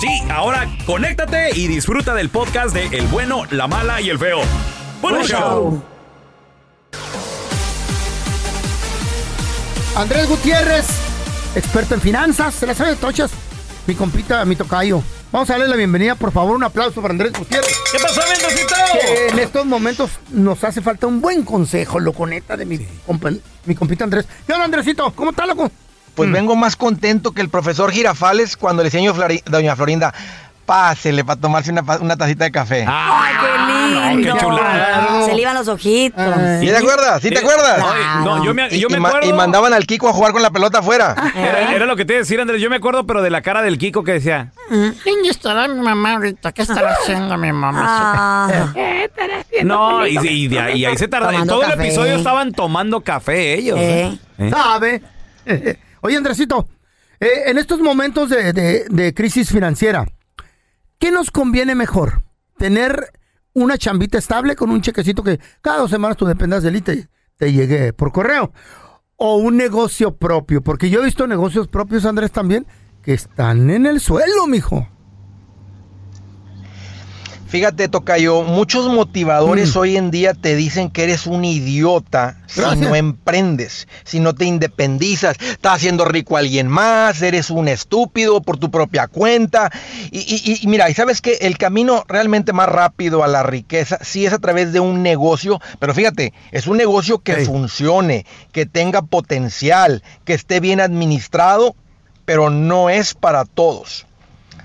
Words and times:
Sí, 0.00 0.08
ahora 0.30 0.68
conéctate 0.86 1.50
y 1.56 1.66
disfruta 1.68 2.14
del 2.14 2.28
podcast 2.28 2.74
de 2.74 2.86
El 2.96 3.06
bueno, 3.06 3.44
la 3.50 3.66
mala 3.66 4.00
y 4.00 4.10
el 4.10 4.18
feo. 4.18 4.40
¡Buen 5.00 5.22
show! 5.22 5.26
show. 5.26 5.82
Andrés 9.96 10.28
Gutiérrez, 10.28 10.86
experto 11.54 11.94
en 11.94 12.00
finanzas, 12.00 12.54
se 12.54 12.66
la 12.66 12.74
sabe 12.74 12.90
de 12.90 12.96
tochas. 12.96 13.30
Mi 13.86 13.94
compita, 13.94 14.44
mi 14.44 14.56
tocayo. 14.56 15.02
Vamos 15.30 15.48
a 15.50 15.54
darle 15.54 15.68
la 15.68 15.76
bienvenida, 15.76 16.14
por 16.14 16.32
favor, 16.32 16.54
un 16.56 16.64
aplauso 16.64 17.00
para 17.00 17.12
Andrés 17.12 17.32
Gutiérrez. 17.32 17.76
¿Qué 17.92 17.98
pasó, 17.98 18.20
Mendocito? 18.28 18.74
Que 18.92 19.28
en 19.28 19.38
estos 19.38 19.64
momentos 19.66 20.10
nos 20.30 20.62
hace 20.64 20.80
falta 20.80 21.06
un 21.06 21.20
buen 21.20 21.44
consejo, 21.44 21.98
loco, 22.00 22.26
neta, 22.26 22.56
de 22.56 22.64
mi, 22.66 22.78
compa- 23.06 23.38
mi 23.66 23.74
compita 23.74 24.04
Andrés. 24.04 24.26
¿Qué 24.46 24.52
onda, 24.52 24.64
Andresito? 24.66 25.12
¿Cómo 25.14 25.30
está, 25.30 25.46
loco? 25.46 25.70
Pues 26.14 26.30
vengo 26.30 26.54
más 26.56 26.76
contento 26.76 27.32
que 27.32 27.40
el 27.40 27.48
profesor 27.48 27.90
Girafales 27.90 28.56
cuando 28.56 28.82
le 28.82 28.90
decía 28.90 29.10
a 29.10 29.50
doña 29.50 29.74
Florinda, 29.76 30.14
pásele 30.64 31.24
para 31.24 31.40
tomarse 31.40 31.70
una, 31.72 31.82
una 32.00 32.16
tacita 32.16 32.44
de 32.44 32.50
café. 32.52 32.86
¡Ay, 32.88 33.34
qué 33.40 34.18
lindo! 34.22 34.32
qué 34.34 34.40
chulada. 34.40 35.24
Se 35.26 35.34
le 35.34 35.42
iban 35.42 35.54
los 35.56 35.68
ojitos. 35.68 36.24
¿Sí 36.60 36.66
te 36.66 36.76
acuerdas? 36.76 37.20
¿Sí 37.20 37.30
te 37.30 37.38
acuerdas? 37.40 37.84
Ay, 37.84 38.24
no, 38.24 38.44
yo 38.44 38.54
me, 38.54 38.68
Y, 38.70 38.78
yo 38.80 38.88
me 38.88 38.96
y 38.96 39.00
ma- 39.00 39.08
acuerdo. 39.08 39.28
y 39.28 39.32
mandaban 39.32 39.74
al 39.74 39.86
Kiko 39.86 40.08
a 40.08 40.12
jugar 40.12 40.32
con 40.32 40.40
la 40.40 40.50
pelota 40.50 40.78
afuera. 40.78 41.14
Era, 41.34 41.72
era 41.74 41.84
lo 41.86 41.96
que 41.96 42.04
te 42.04 42.14
iba 42.14 42.18
a 42.18 42.22
decir, 42.22 42.40
Andrés. 42.40 42.62
Yo 42.62 42.70
me 42.70 42.76
acuerdo, 42.76 43.04
pero 43.06 43.20
de 43.20 43.30
la 43.30 43.42
cara 43.42 43.60
del 43.60 43.76
Kiko 43.76 44.04
que 44.04 44.12
decía. 44.12 44.52
¿Dónde 44.70 45.28
estará 45.28 45.68
mi 45.68 45.80
mamá 45.80 46.14
ahorita? 46.14 46.52
¿Qué 46.52 46.62
estará 46.62 46.92
haciendo 46.94 47.36
mi 47.36 47.52
mamá? 47.52 48.48
Ah, 48.48 48.72
No, 49.64 50.06
y, 50.06 50.16
y 50.18 50.48
de 50.48 50.60
ahí, 50.60 50.78
y 50.80 50.84
ahí 50.84 50.96
se 50.96 51.08
tardaron. 51.08 51.42
En 51.42 51.46
todo 51.48 51.62
el 51.62 51.70
café. 51.70 51.84
episodio 51.86 52.16
estaban 52.16 52.52
tomando 52.52 53.00
café 53.02 53.54
ellos. 53.54 53.78
Eh. 53.80 54.18
¿eh? 54.38 54.50
¿Sabe? 54.50 55.02
Oye, 56.04 56.18
Andresito, 56.18 56.68
eh, 57.18 57.44
en 57.46 57.56
estos 57.56 57.80
momentos 57.80 58.28
de, 58.28 59.14
crisis 59.16 59.48
financiera, 59.48 60.04
¿qué 60.98 61.10
nos 61.10 61.30
conviene 61.30 61.74
mejor? 61.74 62.24
¿Tener 62.58 63.10
una 63.54 63.78
chambita 63.78 64.18
estable 64.18 64.54
con 64.54 64.68
un 64.68 64.82
chequecito 64.82 65.22
que 65.22 65.40
cada 65.62 65.78
dos 65.78 65.90
semanas 65.90 66.18
tú 66.18 66.26
dependas 66.26 66.62
de 66.62 66.68
él 66.68 66.76
y 66.76 66.82
te 66.82 67.52
llegue 67.52 67.94
por 67.94 68.12
correo? 68.12 68.52
¿O 69.16 69.36
un 69.36 69.56
negocio 69.56 70.14
propio? 70.14 70.60
Porque 70.60 70.90
yo 70.90 71.00
he 71.00 71.06
visto 71.06 71.26
negocios 71.26 71.68
propios, 71.68 72.04
Andrés, 72.04 72.32
también, 72.32 72.66
que 73.02 73.14
están 73.14 73.70
en 73.70 73.86
el 73.86 73.98
suelo, 73.98 74.46
mijo. 74.46 74.86
Fíjate, 77.54 77.86
Tocayo, 77.86 78.42
muchos 78.42 78.88
motivadores 78.92 79.76
hoy 79.76 79.96
en 79.96 80.10
día 80.10 80.34
te 80.34 80.56
dicen 80.56 80.90
que 80.90 81.04
eres 81.04 81.24
un 81.28 81.44
idiota 81.44 82.36
si 82.48 82.80
no 82.80 82.96
emprendes, 82.96 83.86
si 84.02 84.18
no 84.18 84.34
te 84.34 84.44
independizas, 84.44 85.36
estás 85.40 85.74
haciendo 85.74 86.04
rico 86.04 86.34
a 86.36 86.40
alguien 86.40 86.66
más, 86.66 87.22
eres 87.22 87.50
un 87.50 87.68
estúpido 87.68 88.42
por 88.42 88.56
tu 88.58 88.72
propia 88.72 89.06
cuenta. 89.06 89.70
Y, 90.10 90.18
y- 90.18 90.58
y 90.62 90.66
mira, 90.66 90.90
y 90.90 90.94
sabes 90.94 91.20
que 91.20 91.34
el 91.42 91.56
camino 91.56 92.02
realmente 92.08 92.52
más 92.52 92.68
rápido 92.68 93.22
a 93.22 93.28
la 93.28 93.44
riqueza 93.44 93.98
sí 94.02 94.26
es 94.26 94.32
a 94.32 94.40
través 94.40 94.72
de 94.72 94.80
un 94.80 95.04
negocio, 95.04 95.60
pero 95.78 95.94
fíjate, 95.94 96.32
es 96.50 96.66
un 96.66 96.76
negocio 96.76 97.18
que 97.20 97.34
funcione, 97.46 98.26
que 98.50 98.66
tenga 98.66 99.02
potencial, 99.02 100.02
que 100.24 100.34
esté 100.34 100.58
bien 100.58 100.80
administrado, 100.80 101.76
pero 102.24 102.50
no 102.50 102.90
es 102.90 103.14
para 103.14 103.44
todos. 103.44 104.06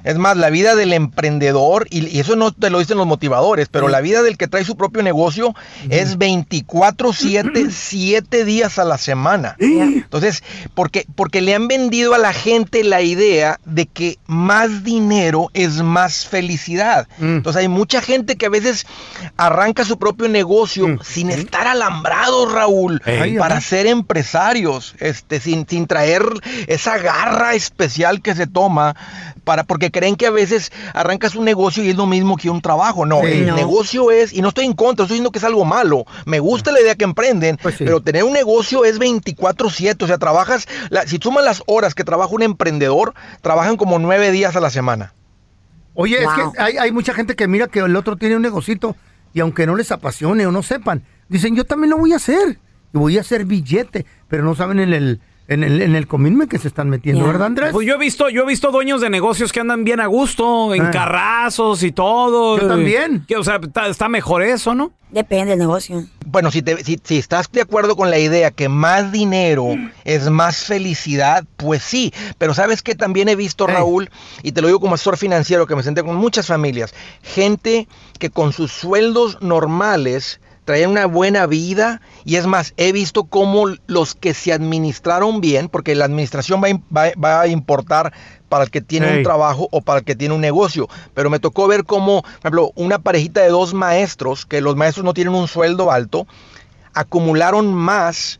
Es 0.03 0.17
más, 0.17 0.37
la 0.37 0.49
vida 0.49 0.75
del 0.75 0.93
emprendedor, 0.93 1.87
y, 1.89 2.19
eso 2.19 2.35
no 2.35 2.51
te 2.51 2.69
lo 2.69 2.79
dicen 2.79 2.97
los 2.97 3.07
motivadores, 3.07 3.67
pero 3.69 3.87
la 3.87 4.01
vida 4.01 4.21
del 4.21 4.37
que 4.37 4.47
trae 4.47 4.63
su 4.63 4.77
propio 4.77 5.03
negocio 5.03 5.55
es 5.89 6.17
24-7, 6.17 7.69
7 7.69 8.45
días 8.45 8.79
a 8.79 8.83
la 8.83 8.97
semana. 8.97 9.55
Entonces, 9.59 10.43
porque, 10.73 11.05
porque 11.15 11.41
le 11.41 11.55
han 11.55 11.67
vendido 11.67 12.13
a 12.13 12.17
la 12.17 12.33
gente 12.33 12.83
la 12.83 13.01
idea 13.01 13.59
de 13.65 13.85
que 13.85 14.17
más 14.27 14.83
dinero 14.83 15.49
es 15.53 15.81
más 15.81 16.25
felicidad. 16.25 17.07
Mm. 17.17 17.37
Entonces 17.37 17.61
hay 17.61 17.67
mucha 17.67 18.01
gente 18.01 18.35
que 18.37 18.45
a 18.45 18.49
veces 18.49 18.85
arranca 19.37 19.85
su 19.85 19.97
propio 19.97 20.27
negocio 20.27 20.59
Mm. 20.87 20.99
sin 21.03 21.29
estar 21.29 21.67
alambrados, 21.67 22.51
Raúl, 22.51 23.01
Ey. 23.05 23.37
para 23.37 23.61
ser 23.61 23.87
empresarios, 23.87 24.95
este, 24.99 25.39
sin, 25.39 25.67
sin 25.67 25.87
traer 25.87 26.23
esa 26.67 26.97
garra 26.97 27.53
especial 27.53 28.21
que 28.21 28.35
se 28.35 28.47
toma, 28.47 28.95
para, 29.43 29.63
porque 29.63 29.88
creen 29.91 30.15
que 30.15 30.27
a 30.27 30.31
veces 30.31 30.71
arrancas 30.93 31.35
un 31.35 31.45
negocio 31.45 31.83
y 31.83 31.89
es 31.89 31.95
lo 31.95 32.05
mismo 32.05 32.37
que 32.37 32.49
un 32.49 32.61
trabajo. 32.61 33.05
No, 33.05 33.21
Sí. 33.21 33.27
el 33.27 33.47
No. 33.47 33.55
negocio 33.55 34.11
es, 34.11 34.33
y 34.33 34.41
no 34.41 34.49
estoy 34.49 34.65
en 34.65 34.73
contra, 34.73 35.03
estoy 35.03 35.15
diciendo 35.15 35.31
que 35.31 35.39
es 35.39 35.43
algo 35.45 35.65
malo. 35.65 36.05
Me 36.25 36.39
gusta 36.39 36.71
la 36.71 36.81
idea 36.81 36.95
que 36.95 37.03
emprenden, 37.05 37.57
Pues 37.61 37.75
sí. 37.75 37.83
pero 37.85 38.01
tener 38.01 38.23
un 38.23 38.33
negocio 38.33 38.85
es 38.85 38.99
24/7, 38.99 40.03
o 40.05 40.07
sea, 40.07 40.17
trabajas, 40.17 40.67
la- 40.89 41.05
si 41.07 41.17
sumas 41.17 41.43
las 41.43 41.63
horas 41.67 41.95
que 41.95 42.03
trabaja 42.03 42.33
un 42.33 42.43
emprendedor, 42.43 43.13
trabajan 43.41 43.77
como 43.77 43.99
nueve 43.99 44.31
días 44.31 44.55
a 44.55 44.59
la 44.59 44.69
semana. 44.69 45.13
Oye, 45.93 46.23
Wow. 46.23 46.29
es 46.29 46.53
que 46.53 46.61
hay, 46.61 46.77
hay 46.77 46.91
mucha 46.91 47.13
gente 47.13 47.35
que 47.35 47.47
mira 47.47 47.67
que 47.67 47.79
el 47.79 47.95
otro 47.95 48.15
tiene 48.15 48.35
un 48.35 48.41
negocito 48.41 48.95
y 49.33 49.39
aunque 49.41 49.65
no 49.65 49.75
les 49.75 49.91
apasione 49.91 50.45
o 50.45 50.51
no 50.51 50.63
sepan, 50.63 51.03
dicen, 51.27 51.55
yo 51.55 51.65
también 51.65 51.89
lo 51.91 51.97
voy 51.97 52.13
a 52.13 52.17
hacer. 52.17 52.59
Y 52.93 52.97
voy 52.97 53.17
a 53.17 53.21
hacer 53.21 53.45
billete, 53.45 54.05
pero 54.27 54.43
no 54.43 54.55
saben 54.55 54.79
en 54.79 54.93
el, 54.93 55.21
en 55.49 55.63
el, 55.63 55.81
en 55.81 55.95
el 55.95 56.07
que 56.47 56.57
se 56.59 56.67
están 56.67 56.89
metiendo. 56.89 57.25
¿verdad, 57.25 57.47
Andrés? 57.47 57.69
Pues 57.73 57.85
yo 57.87 57.95
he 57.95 57.97
visto, 57.97 58.29
yo 58.29 58.43
he 58.43 58.45
visto 58.45 58.71
dueños 58.71 59.01
de 59.01 59.09
negocios 59.09 59.51
que 59.51 59.59
andan 59.59 59.83
bien 59.83 59.99
a 59.99 60.05
gusto, 60.07 60.73
en 60.73 60.83
Ah. 60.83 60.91
carrazos 60.91 61.83
y 61.83 61.91
todo. 61.91 62.57
Yo 62.59 62.67
también. 62.67 63.25
Que, 63.27 63.35
o 63.35 63.43
sea, 63.43 63.59
está, 63.61 63.87
está 63.87 64.07
mejor 64.09 64.43
eso, 64.43 64.73
¿no? 64.75 64.91
depende 65.11 65.49
del 65.49 65.57
negocio. 65.59 66.05
Bueno, 66.27 66.51
si, 66.51 66.61
te- 66.61 66.83
si, 66.83 66.99
si 67.03 67.17
estás 67.17 67.51
de 67.51 67.61
acuerdo 67.61 67.95
con 67.95 68.11
la 68.11 68.19
idea 68.19 68.51
que 68.51 68.69
más 68.69 69.11
dinero 69.11 69.69
es 70.05 70.29
más 70.29 70.65
felicidad, 70.65 71.45
pues 71.57 71.81
sí. 71.81 72.13
Pero 72.37 72.53
sabes 72.53 72.83
que 72.83 72.93
también 72.93 73.27
he 73.27 73.35
visto. 73.35 73.65
Raúl, 73.65 74.11
y 74.43 74.51
te 74.51 74.61
lo 74.61 74.67
digo 74.67 74.79
como 74.79 74.93
asesor 74.93 75.17
financiero, 75.17 75.65
que 75.65 75.75
me 75.75 75.81
senté 75.81 76.03
con 76.03 76.15
muchas 76.15 76.45
familias, 76.45 76.93
gente 77.23 77.87
que 78.19 78.29
con 78.29 78.53
sus 78.53 78.71
sueldos 78.71 79.39
normales 79.41 80.39
traían 80.69 80.91
una 80.91 81.07
buena 81.07 81.47
vida. 81.47 81.99
Y 82.25 82.35
es 82.35 82.45
más, 82.45 82.73
he 82.77 82.91
visto 82.91 83.23
cómo 83.23 83.65
los 83.87 84.13
que 84.13 84.33
se 84.35 84.53
administraron 84.53 85.41
bien, 85.41 85.67
porque 85.67 85.95
la 85.95 86.05
administración 86.05 86.61
va, 86.63 86.67
va- 86.95 87.11
va 87.21 87.41
a 87.41 87.47
importar 87.47 88.13
para 88.49 88.63
el 88.65 88.69
que 88.71 88.81
tiene 88.81 89.07
un 89.17 89.23
trabajo 89.23 89.67
o 89.71 89.81
para 89.81 89.99
el 89.99 90.05
que 90.05 90.15
tiene 90.15 90.33
un 90.35 90.41
negocio, 90.41 90.87
pero 91.15 91.29
me 91.31 91.39
tocó 91.39 91.67
ver 91.67 91.85
cómo, 91.85 92.21
por 92.21 92.31
ejemplo, 92.41 92.71
una 92.75 92.99
parejita 92.99 93.41
de 93.41 93.49
dos 93.49 93.73
maestros, 93.73 94.45
que 94.45 94.61
los 94.61 94.75
maestros 94.75 95.03
no 95.05 95.13
tienen 95.13 95.33
un 95.33 95.47
sueldo 95.47 95.91
alto, 95.91 96.27
acumularon 96.93 97.73
más 97.73 98.39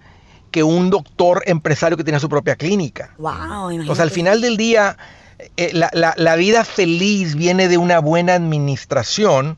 que 0.52 0.64
un 0.64 0.90
doctor 0.90 1.44
empresario 1.46 1.98
que 1.98 2.04
tenía 2.04 2.20
su 2.20 2.30
propia 2.30 2.56
clínica. 2.56 3.14
Wow, 3.18 3.72
sea, 3.96 4.04
al 4.04 4.12
final 4.12 4.42
del 4.42 4.58
día, 4.58 4.98
eh, 5.58 5.72
la, 5.74 5.90
la- 5.94 6.14
la 6.18 6.36
vida 6.36 6.64
feliz 6.64 7.36
viene 7.36 7.68
de 7.68 7.78
una 7.78 8.00
buena 8.00 8.34
administración 8.34 9.58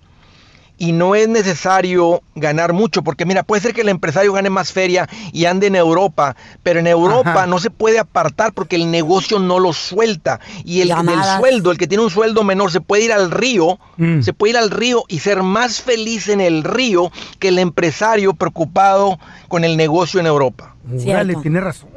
y 0.81 0.93
no 0.93 1.13
es 1.13 1.27
necesario 1.27 2.23
ganar 2.33 2.73
mucho, 2.73 3.03
porque 3.03 3.23
mira, 3.23 3.43
puede 3.43 3.61
ser 3.61 3.71
que 3.75 3.81
el 3.81 3.89
empresario 3.89 4.33
gane 4.33 4.49
más 4.49 4.71
feria 4.71 5.07
y 5.31 5.45
ande 5.45 5.67
en 5.67 5.75
Europa, 5.75 6.35
pero 6.63 6.79
en 6.79 6.87
Europa 6.87 7.33
Ajá. 7.33 7.45
no 7.45 7.59
se 7.59 7.69
puede 7.69 7.99
apartar 7.99 8.51
porque 8.51 8.77
el 8.77 8.89
negocio 8.89 9.37
no 9.37 9.59
lo 9.59 9.73
suelta. 9.73 10.39
Y 10.65 10.81
el 10.81 10.87
del 10.87 11.19
sueldo, 11.37 11.69
el 11.69 11.77
que 11.77 11.85
tiene 11.85 12.03
un 12.03 12.09
sueldo 12.09 12.43
menor, 12.43 12.71
se 12.71 12.81
puede 12.81 13.03
ir 13.03 13.13
al 13.13 13.29
río, 13.29 13.77
Mm. 13.97 14.21
se 14.23 14.33
puede 14.33 14.51
ir 14.53 14.57
al 14.57 14.71
río 14.71 15.03
y 15.07 15.19
ser 15.19 15.43
más 15.43 15.81
feliz 15.81 16.27
en 16.29 16.41
el 16.41 16.63
río 16.63 17.11
que 17.37 17.49
el 17.49 17.59
empresario 17.59 18.33
preocupado 18.33 19.19
con 19.49 19.63
el 19.63 19.77
negocio 19.77 20.19
en 20.19 20.25
Europa. 20.25 20.75
Órale, 20.83 21.35
tiene 21.35 21.59
razón. 21.61 21.89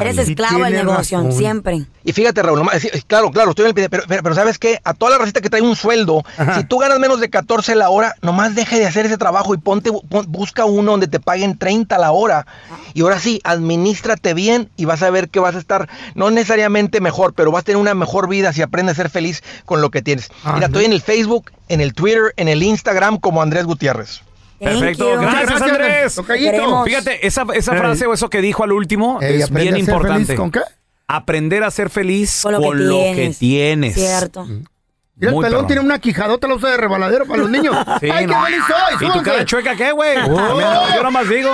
Eres 0.00 0.18
esclavo 0.18 0.64
del 0.64 0.74
negocio, 0.74 1.18
razón. 1.18 1.32
siempre. 1.32 1.86
Y 2.04 2.12
fíjate, 2.12 2.42
Raúl, 2.42 2.60
claro, 3.06 3.30
claro, 3.30 3.50
estoy 3.50 3.64
en 3.64 3.68
el 3.68 3.74
pide- 3.74 3.88
pero, 3.88 4.02
pero, 4.06 4.22
pero 4.22 4.34
¿sabes 4.34 4.58
qué? 4.58 4.80
A 4.84 4.92
toda 4.92 5.12
la 5.12 5.18
racita 5.18 5.40
que 5.40 5.48
trae 5.48 5.62
un 5.62 5.76
sueldo, 5.76 6.22
Ajá. 6.36 6.58
si 6.58 6.64
tú 6.64 6.78
ganas 6.78 6.98
menos 6.98 7.20
de 7.20 7.30
14 7.30 7.74
la 7.74 7.88
hora, 7.90 8.14
nomás 8.20 8.54
deje 8.54 8.78
de 8.78 8.86
hacer 8.86 9.06
ese 9.06 9.16
trabajo 9.16 9.54
y 9.54 9.58
ponte, 9.58 9.90
pon- 9.92 10.26
busca 10.28 10.64
uno 10.64 10.90
donde 10.92 11.06
te 11.08 11.20
paguen 11.20 11.56
30 11.56 11.96
la 11.98 12.12
hora. 12.12 12.46
Y 12.94 13.00
ahora 13.02 13.18
sí, 13.18 13.40
administrate 13.44 14.34
bien 14.34 14.68
y 14.76 14.84
vas 14.84 15.02
a 15.02 15.10
ver 15.10 15.28
que 15.30 15.40
vas 15.40 15.54
a 15.54 15.58
estar, 15.58 15.88
no 16.14 16.30
necesariamente 16.30 17.00
mejor, 17.00 17.32
pero 17.34 17.50
vas 17.50 17.60
a 17.60 17.64
tener 17.64 17.78
una 17.80 17.94
mejor 17.94 18.28
vida 18.28 18.52
si 18.52 18.62
aprendes 18.62 18.98
a 18.98 19.02
ser 19.02 19.10
feliz 19.10 19.42
con 19.64 19.80
lo 19.80 19.90
que 19.90 20.02
tienes. 20.02 20.28
Ah, 20.44 20.52
Mira, 20.54 20.68
no. 20.68 20.72
estoy 20.72 20.84
en 20.84 20.92
el 20.92 21.00
Facebook, 21.00 21.50
en 21.68 21.80
el 21.80 21.94
Twitter, 21.94 22.34
en 22.36 22.48
el 22.48 22.62
Instagram 22.62 23.18
como 23.18 23.40
Andrés 23.42 23.64
Gutiérrez. 23.64 24.20
Thank 24.62 24.78
Perfecto, 24.78 25.14
you. 25.14 25.20
gracias, 25.20 25.62
Andrés. 25.62 26.14
Tocayito. 26.14 26.84
Fíjate, 26.84 27.26
esa, 27.26 27.44
esa 27.54 27.72
frase 27.74 28.06
o 28.06 28.14
eso 28.14 28.30
que 28.30 28.40
dijo 28.40 28.62
al 28.64 28.72
último 28.72 29.18
Ey, 29.20 29.42
es 29.42 29.50
bien 29.50 29.68
a 29.68 29.70
ser 29.72 29.78
importante. 29.80 30.24
feliz, 30.26 30.38
¿Con 30.38 30.50
qué? 30.52 30.60
Aprender 31.08 31.64
a 31.64 31.70
ser 31.70 31.90
feliz 31.90 32.40
con 32.42 32.54
Con 32.54 32.78
lo, 32.78 32.84
lo 32.84 32.96
que 32.96 33.04
que 33.10 33.14
tienes. 33.14 33.38
tienes. 33.38 33.94
Cierto. 33.94 34.44
Mira, 34.44 35.30
el 35.30 35.30
Muy 35.34 35.42
pelón 35.44 35.50
perrón. 35.58 35.66
tiene 35.66 35.82
una 35.82 35.98
quijadota, 35.98 36.46
la 36.48 36.54
usa 36.54 36.70
de 36.70 36.76
rebaladero 36.78 37.26
para 37.26 37.40
los 37.40 37.50
niños. 37.50 37.76
Sí, 38.00 38.08
¡Ay, 38.10 38.26
no. 38.26 38.34
qué 38.38 38.44
feliz 38.46 38.62
soy! 38.66 38.94
¿Y 38.94 38.98
tu 38.98 39.04
súbanse. 39.06 39.30
cara 39.30 39.44
chueca 39.44 39.76
qué, 39.76 39.92
güey? 39.92 40.16
Oh. 40.30 40.94
Yo 40.94 41.02
nomás 41.02 41.28
digo. 41.28 41.50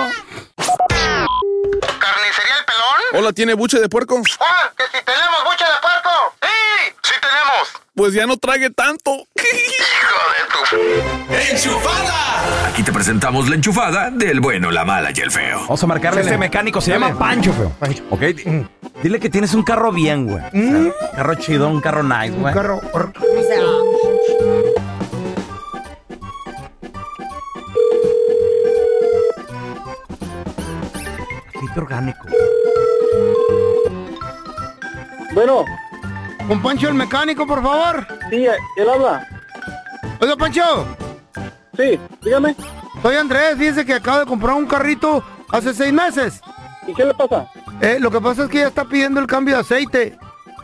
¿Carnicería 1.99 2.55
El 2.59 2.65
Pelón? 2.65 3.01
Hola, 3.23 3.33
¿tiene 3.33 3.53
buche 3.53 3.79
de 3.79 3.89
puerco? 3.89 4.21
¡Ah! 4.39 4.71
¡Que 4.77 4.83
si 4.97 5.03
tenemos 5.03 5.43
buche 5.45 5.65
de 5.65 5.79
puerco! 5.81 6.09
¡Sí! 6.41 6.93
¡Sí 7.03 7.13
tenemos! 7.21 7.48
Pues 7.99 8.13
ya 8.13 8.25
no 8.25 8.37
trague 8.37 8.69
tanto. 8.69 9.11
¡Hijo 9.11 10.77
de 11.35 11.59
tu... 11.59 11.69
Aquí 12.71 12.81
te 12.81 12.93
presentamos 12.93 13.49
la 13.49 13.55
enchufada 13.55 14.09
del 14.09 14.39
bueno, 14.39 14.71
la 14.71 14.85
mala 14.85 15.11
y 15.13 15.19
el 15.19 15.29
feo. 15.29 15.59
Vamos 15.63 15.83
a 15.83 15.87
marcarle 15.87 16.21
a 16.21 16.23
este 16.23 16.37
mecánico. 16.37 16.79
Se 16.79 16.91
llama 16.91 17.13
Pancho, 17.19 17.51
feo. 17.51 17.73
Ok. 18.09 18.21
di- 18.21 18.65
Dile 19.03 19.19
que 19.19 19.29
tienes 19.29 19.53
un 19.53 19.63
carro 19.63 19.91
bien, 19.91 20.27
güey. 20.27 20.41
Un 20.53 20.93
carro 21.13 21.35
chido, 21.35 21.67
un 21.67 21.81
carro 21.81 22.03
nice, 22.03 22.31
Un 22.31 22.39
güey. 22.43 22.53
carro... 22.53 22.79
or- 22.93 23.11
O 23.17 23.43
sea, 23.43 24.69
Aceite 31.55 31.79
orgánico. 31.79 32.27
Bueno, 35.33 35.65
Con 36.49 36.61
Pancho 36.61 36.87
el 36.89 36.95
mecánico, 36.95 37.45
por 37.47 37.61
favor. 37.63 38.05
sí, 38.29 38.45
él 38.75 38.89
habla. 38.89 39.25
Oiga, 40.19 40.35
Pancho. 40.35 40.85
Sí, 41.77 41.97
dígame. 42.23 42.55
Soy 43.01 43.15
Andrés. 43.15 43.55
Fíjese 43.57 43.85
que 43.85 43.93
acabo 43.93 44.19
de 44.19 44.25
comprar 44.25 44.55
un 44.55 44.65
carrito 44.65 45.23
hace 45.51 45.73
seis 45.73 45.93
meses. 45.93 46.41
¿Y 46.87 46.93
qué 46.93 47.05
le 47.05 47.13
pasa? 47.13 47.47
Eh, 47.81 47.97
lo 48.01 48.11
que 48.11 48.19
pasa 48.19 48.43
es 48.45 48.49
que 48.49 48.57
ya 48.57 48.67
está 48.67 48.83
pidiendo 48.83 49.21
el 49.21 49.27
cambio 49.27 49.55
de 49.55 49.61
aceite. 49.61 50.17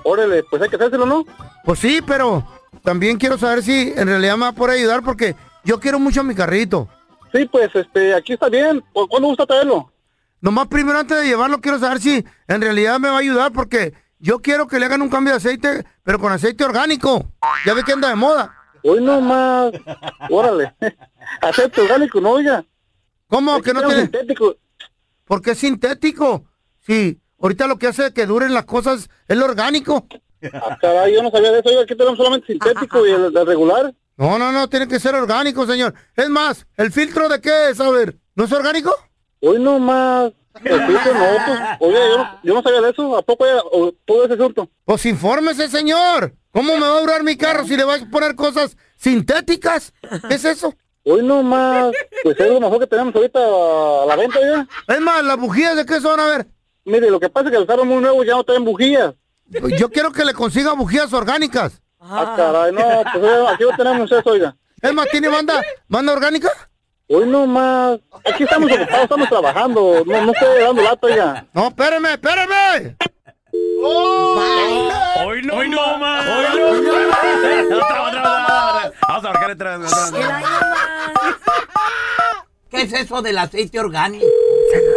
Órale, 0.04 0.44
pues 0.50 0.62
hay 0.62 0.70
que 0.70 0.76
hacérselo, 0.76 1.06
¿no? 1.06 1.24
Pues 1.64 1.80
sí, 1.80 2.02
pero 2.06 2.44
también 2.84 3.18
quiero 3.18 3.38
saber 3.38 3.64
si 3.64 3.94
en 3.96 4.08
realidad 4.08 4.36
me 4.38 4.42
va 4.46 4.50
a 4.50 4.54
poder 4.54 4.78
ayudar 4.80 5.04
porque 5.04 5.36
yo 5.64 5.80
quiero 5.80 6.00
mucho 6.00 6.24
mi 6.24 6.36
carrito. 6.36 6.90
Sí, 7.32 7.46
pues, 7.46 7.70
este, 7.76 8.14
aquí 8.16 8.34
está 8.34 8.50
bien. 8.50 8.84
¿Cu- 8.92 9.08
¿Cuándo 9.08 9.28
gusta 9.30 9.46
traerlo? 9.46 9.92
Nomás 10.42 10.68
primero 10.68 11.00
antes 11.00 11.18
de 11.20 11.26
llevarlo 11.28 11.62
quiero 11.62 11.80
saber 11.80 12.02
si 12.02 12.26
en 12.48 12.62
realidad 12.62 13.00
me 13.00 13.08
va 13.10 13.16
a 13.16 13.20
ayudar 13.20 13.52
porque 13.52 13.94
yo 14.26 14.40
quiero 14.40 14.66
que 14.68 14.80
le 14.80 14.88
hagan 14.88 15.04
un 15.04 15.10
cambio 15.10 15.34
de 15.34 15.38
aceite, 15.38 15.86
pero 16.02 16.18
con 16.18 16.32
aceite 16.32 16.64
orgánico. 16.64 17.32
Ya 17.64 17.76
ve 17.76 17.84
que 17.84 17.94
anda 17.94 18.10
de 18.10 18.16
moda. 18.16 18.56
Hoy 18.84 19.00
nomás. 19.00 19.72
Órale. 20.32 20.74
Aceite 21.42 21.82
orgánico, 21.82 22.20
¿no, 22.20 22.32
oiga? 22.32 22.66
¿Cómo 23.28 23.62
que 23.62 23.72
no 23.72 23.84
tiene? 23.84 24.02
sintético. 24.02 24.56
¿Por 25.26 25.44
qué 25.44 25.52
es 25.52 25.60
sintético? 25.60 26.44
Sí, 26.80 27.20
ahorita 27.40 27.68
lo 27.68 27.78
que 27.78 27.86
hace 27.86 28.14
que 28.14 28.26
duren 28.26 28.56
las 28.56 28.66
cosas 28.66 29.10
es 29.28 29.38
lo 29.38 29.46
orgánico. 29.46 30.08
Ah, 30.54 30.76
caray, 30.82 31.14
yo 31.14 31.22
no 31.22 31.30
sabía 31.30 31.52
de 31.52 31.60
eso. 31.60 31.70
Oiga, 31.70 31.82
aquí 31.84 31.96
tenemos 31.96 32.18
solamente 32.18 32.48
sintético 32.48 33.06
y 33.06 33.12
el, 33.12 33.26
el 33.26 33.46
regular. 33.46 33.94
No, 34.18 34.40
no, 34.40 34.52
no, 34.52 34.68
tiene 34.68 34.88
que 34.88 35.00
ser 35.00 35.14
orgánico, 35.14 35.68
señor. 35.68 35.94
Es 36.16 36.30
más, 36.30 36.66
¿el 36.78 36.92
filtro 36.92 37.30
de 37.30 37.40
qué 37.42 37.70
es? 37.70 37.80
A 37.80 37.92
ver, 37.92 38.18
¿no 38.34 38.46
es 38.46 38.52
orgánico? 38.52 38.92
Hoy 39.42 39.60
nomás. 39.60 40.32
El 40.64 40.88
filtro 40.88 41.14
no, 41.14 41.46
pues, 41.46 41.60
oiga, 41.80 42.00
yo 42.00 42.18
no, 42.18 42.40
yo 42.44 42.54
no 42.54 42.62
sabía 42.62 42.82
de 42.82 42.90
eso. 42.92 43.18
¿A 43.18 43.22
poco 43.22 43.46
ya, 43.46 43.62
o, 43.72 43.92
todo 44.06 44.26
ese 44.26 44.38
surto? 44.38 44.70
Pues 44.86 45.06
infórmese, 45.06 45.68
señor. 45.68 46.34
¿Cómo 46.52 46.74
me 46.76 46.88
va 46.88 46.98
a 46.98 47.02
durar 47.02 47.24
mi 47.24 47.36
carro 47.36 47.66
si 47.66 47.76
le 47.76 47.84
vas 47.84 48.02
a 48.02 48.10
poner 48.10 48.36
cosas 48.36 48.78
sintéticas? 48.98 49.94
¿Qué 50.30 50.36
es 50.36 50.46
eso? 50.46 50.74
Hoy 51.04 51.22
nomás. 51.22 51.92
Pues 52.24 52.40
es 52.40 52.50
lo 52.50 52.60
mejor 52.60 52.80
que 52.80 52.88
tenemos 52.88 53.14
ahorita 53.14 53.40
a 53.40 54.06
la 54.08 54.16
venta, 54.16 54.40
oiga. 54.40 54.68
Es 54.88 55.02
más, 55.02 55.24
las 55.24 55.38
bujías 55.38 55.76
de 55.76 55.86
qué 55.86 56.00
son, 56.00 56.20
a 56.20 56.26
ver. 56.26 56.48
Mire, 56.86 57.10
lo 57.10 57.20
que 57.20 57.30
pasa 57.30 57.48
es 57.48 57.52
que 57.52 57.58
el 57.58 57.68
carro 57.68 57.84
muy 57.84 58.02
nuevo 58.02 58.24
ya 58.24 58.34
no 58.34 58.44
traen 58.44 58.64
bujías. 58.64 59.14
Yo 59.78 59.90
quiero 59.90 60.12
que 60.12 60.26
le 60.26 60.34
consiga 60.34 60.74
bujías 60.74 61.12
orgánicas. 61.14 61.82
Ah, 62.00 62.34
caray, 62.38 62.72
no, 62.72 62.82
pues 63.14 63.24
oiga, 63.24 63.52
aquí 63.52 63.64
no 63.64 63.76
tenemos 63.76 64.12
eso, 64.12 64.30
oiga. 64.30 64.56
Es 64.82 64.94
más, 64.94 65.08
¿tiene 65.10 65.28
banda, 65.28 65.62
banda 65.88 66.14
orgánica? 66.14 66.50
Hoy 67.08 67.28
no 67.28 67.46
más. 67.46 68.00
Aquí 68.26 68.44
estamos 68.44 68.72
ocupados, 68.72 69.04
estamos 69.04 69.30
trabajando. 69.30 70.04
No, 70.06 70.26
no 70.26 70.32
estoy 70.32 70.64
dando 70.64 70.82
lata, 70.82 71.08
oiga. 71.08 71.48
No, 71.54 71.68
espérame, 71.68 72.06
espérame. 72.14 72.98
Hoy 75.24 75.42
no, 75.44 75.54
hoy 75.56 75.70
no 75.70 75.98
más. 76.00 76.26
Hoy 76.28 76.82
no 76.82 77.10
más. 77.10 77.26
Otra, 77.66 78.08
otra, 78.08 78.10
otra. 78.10 78.94
Vamos 79.08 79.26
a 79.26 79.30
otra 79.30 79.54
otra 79.54 79.74
el 79.76 79.80
más. 79.82 80.14
¿Qué 82.70 82.82
es 82.82 82.94
eso 82.94 83.22
del 83.22 83.38
aceite 83.38 83.80
orgánico? 83.80 84.26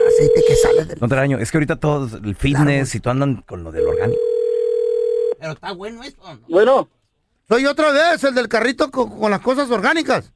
Aceite 0.08 0.44
que 0.48 0.56
sale 0.56 0.84
del... 0.86 0.98
No 1.00 1.08
te 1.08 1.14
daño. 1.14 1.38
Es 1.38 1.50
que 1.52 1.58
ahorita 1.58 1.76
todo 1.76 2.08
el 2.16 2.34
fitness 2.34 2.94
y 2.94 3.00
tú 3.00 3.10
andan 3.10 3.42
con 3.42 3.62
lo 3.62 3.70
del 3.70 3.86
orgánico. 3.86 4.20
Pero 5.38 5.52
está 5.52 5.72
bueno 5.72 6.02
eso, 6.02 6.16
¿no? 6.22 6.40
Bueno, 6.48 6.88
Soy 7.48 7.66
otra 7.66 7.92
vez 7.92 8.24
el 8.24 8.34
del 8.34 8.48
carrito 8.48 8.90
con, 8.90 9.18
con 9.18 9.30
las 9.30 9.40
cosas 9.40 9.70
orgánicas. 9.70 10.32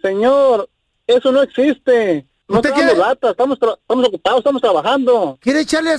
señor, 0.00 0.70
eso 1.16 1.32
no 1.32 1.42
existe. 1.42 2.26
No 2.48 2.56
¿Usted 2.56 2.70
estamos 2.70 2.92
quiere? 2.92 2.98
lata, 3.08 3.30
estamos, 3.30 3.58
estamos 3.62 4.08
ocupados, 4.08 4.38
estamos 4.40 4.60
trabajando. 4.62 5.38
¿Quiere 5.40 5.60
echarle 5.60 5.90
a- 5.92 5.94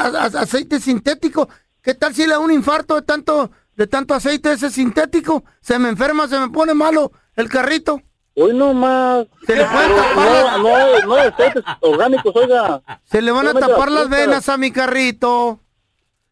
a- 0.00 0.40
aceite 0.42 0.78
sintético? 0.80 1.48
¿Qué 1.82 1.94
tal 1.94 2.14
si 2.14 2.22
le 2.26 2.32
da 2.34 2.38
un 2.40 2.52
infarto 2.52 2.94
de 2.94 3.02
tanto, 3.02 3.50
de 3.74 3.86
tanto 3.86 4.14
aceite 4.14 4.52
ese 4.52 4.70
sintético? 4.70 5.44
Se 5.60 5.78
me 5.78 5.88
enferma, 5.88 6.28
se 6.28 6.38
me 6.38 6.50
pone 6.50 6.74
malo 6.74 7.12
el 7.36 7.48
carrito. 7.48 8.00
Hoy 8.36 8.52
no 8.52 8.74
más. 8.74 9.26
Se 9.46 9.54
le 9.56 9.64
puede 9.64 9.86
Pero 9.88 9.96
tapar, 10.02 10.58
No, 10.58 10.58
no, 10.58 11.06
no 11.06 11.14
aceites 11.14 11.64
orgánicos, 11.80 12.36
oiga. 12.36 12.82
se 13.04 13.22
le 13.22 13.30
van 13.30 13.48
a 13.48 13.54
tapar 13.54 13.90
las 13.90 14.08
venas 14.08 14.48
a 14.48 14.56
mi 14.56 14.72
carrito. 14.72 15.60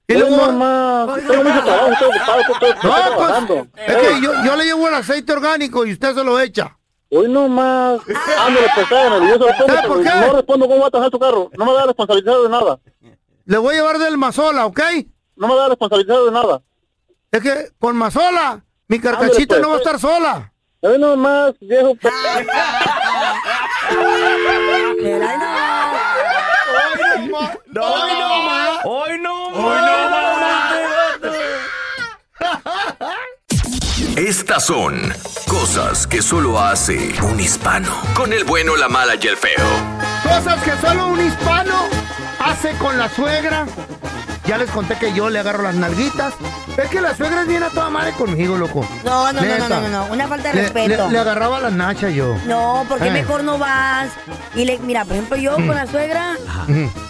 Y 0.09 0.15
luego, 0.15 0.53
no. 0.53 1.15
Tengo 1.27 1.45
mucho 1.45 1.63
trabajo, 1.65 1.93
estoy 1.93 2.09
ocupado, 2.09 2.41
estoy, 2.41 2.69
estoy 2.71 2.91
no, 2.91 3.47
pues, 3.47 3.89
es 3.89 3.97
que 3.97 4.21
yo, 4.21 4.33
yo 4.45 4.57
le 4.57 4.65
llevo 4.65 4.89
el 4.89 4.95
aceite 4.95 5.33
orgánico 5.33 5.87
y 5.87 5.93
usted 5.93 6.15
se 6.15 6.25
lo 6.25 6.39
echa. 6.41 6.77
Hoy 7.15 7.29
no 7.29 7.47
más. 7.47 8.01
Ándale, 8.39 8.67
pues 8.75 8.89
tráiganmelo, 8.89 9.27
yo 9.27 9.35
se 9.35 9.39
lo 9.41 9.47
pongo, 9.59 9.67
¿Sabe 9.67 9.87
por 9.87 10.03
qué? 10.03 10.09
No 10.09 10.33
respondo 10.33 10.67
cómo 10.67 10.81
va 10.81 10.87
a 10.87 10.91
trabajar 10.91 11.11
tu 11.11 11.19
carro. 11.19 11.51
No 11.59 11.67
me 11.67 11.75
da 11.75 11.85
responsabilidad 11.85 12.43
de 12.43 12.49
nada. 12.49 12.81
Le 13.45 13.59
voy 13.59 13.75
a 13.75 13.77
llevar 13.77 13.99
del 13.99 14.17
Mazola, 14.17 14.65
¿ok? 14.65 14.81
No 15.37 15.49
me 15.49 15.57
da 15.57 15.69
responsabilidad 15.69 16.25
de 16.25 16.31
nada. 16.31 16.63
Es 17.31 17.43
que 17.43 17.69
con 17.79 17.97
Mazola, 17.97 18.65
mi 18.89 18.99
carcachita 18.99 19.57
pues. 19.57 19.61
no 19.61 19.69
va 19.69 19.75
a 19.75 19.79
estar 19.79 20.01
sola. 20.01 20.55
Hoy 20.81 20.99
no 20.99 21.15
más, 21.17 21.53
viejo. 21.61 21.95
pues. 22.01 22.15
El 25.01 25.23
año 25.23 25.47
más. 27.31 27.59
No, 27.67 27.83
hoy 27.83 28.11
no 28.19 28.43
más. 28.43 28.81
Hoy 28.85 29.19
no 29.19 29.51
más. 29.51 29.93
Estas 34.17 34.67
son 34.67 35.01
cosas 35.49 36.07
que 36.07 36.21
solo 36.21 36.61
hace 36.61 37.15
un 37.23 37.41
hispano. 37.41 37.91
Con 38.15 38.35
el 38.35 38.45
bueno, 38.45 38.77
la 38.77 38.89
mala 38.89 39.15
y 39.19 39.27
el 39.27 39.39
feo. 39.39 39.65
Cosas 40.23 40.63
que 40.63 40.73
solo 40.87 41.09
un 41.09 41.27
hispano 41.27 41.73
hace 42.39 42.77
con 42.77 42.99
la 42.99 43.09
suegra. 43.09 43.67
Ya 44.47 44.59
les 44.59 44.69
conté 44.71 44.97
que 44.97 45.13
yo 45.15 45.31
le 45.31 45.39
agarro 45.39 45.63
las 45.63 45.75
nalguitas. 45.77 46.35
Es 46.77 46.89
que 46.91 47.01
la 47.01 47.15
suegra 47.17 47.43
es 47.43 47.47
bien 47.49 47.63
a 47.63 47.69
toda 47.71 47.91
madre 47.91 48.13
conmigo, 48.13 48.57
loco. 48.57 48.85
No, 49.05 49.33
no, 49.33 49.41
no, 49.41 49.59
no, 49.59 49.69
no, 49.69 49.81
no, 49.83 49.89
no, 49.89 50.07
una 50.13 50.27
falta 50.27 50.49
de 50.49 50.55
Le, 50.55 50.63
respeto. 50.63 51.07
le- 51.07 51.13
le 51.13 51.19
agarraba 51.19 51.61
las 51.61 51.73
nachas 51.73 52.13
yo. 52.13 52.37
No, 52.47 52.85
porque 52.89 53.07
Eh. 53.09 53.11
mejor 53.13 53.45
no 53.45 53.57
vas. 53.59 54.09
Y 54.57 54.65
le, 54.65 54.79
mira, 54.81 55.05
por 55.05 55.13
ejemplo, 55.15 55.37
yo 55.37 55.55
con 55.55 55.69
la 55.69 55.87
suegra, 55.87 56.37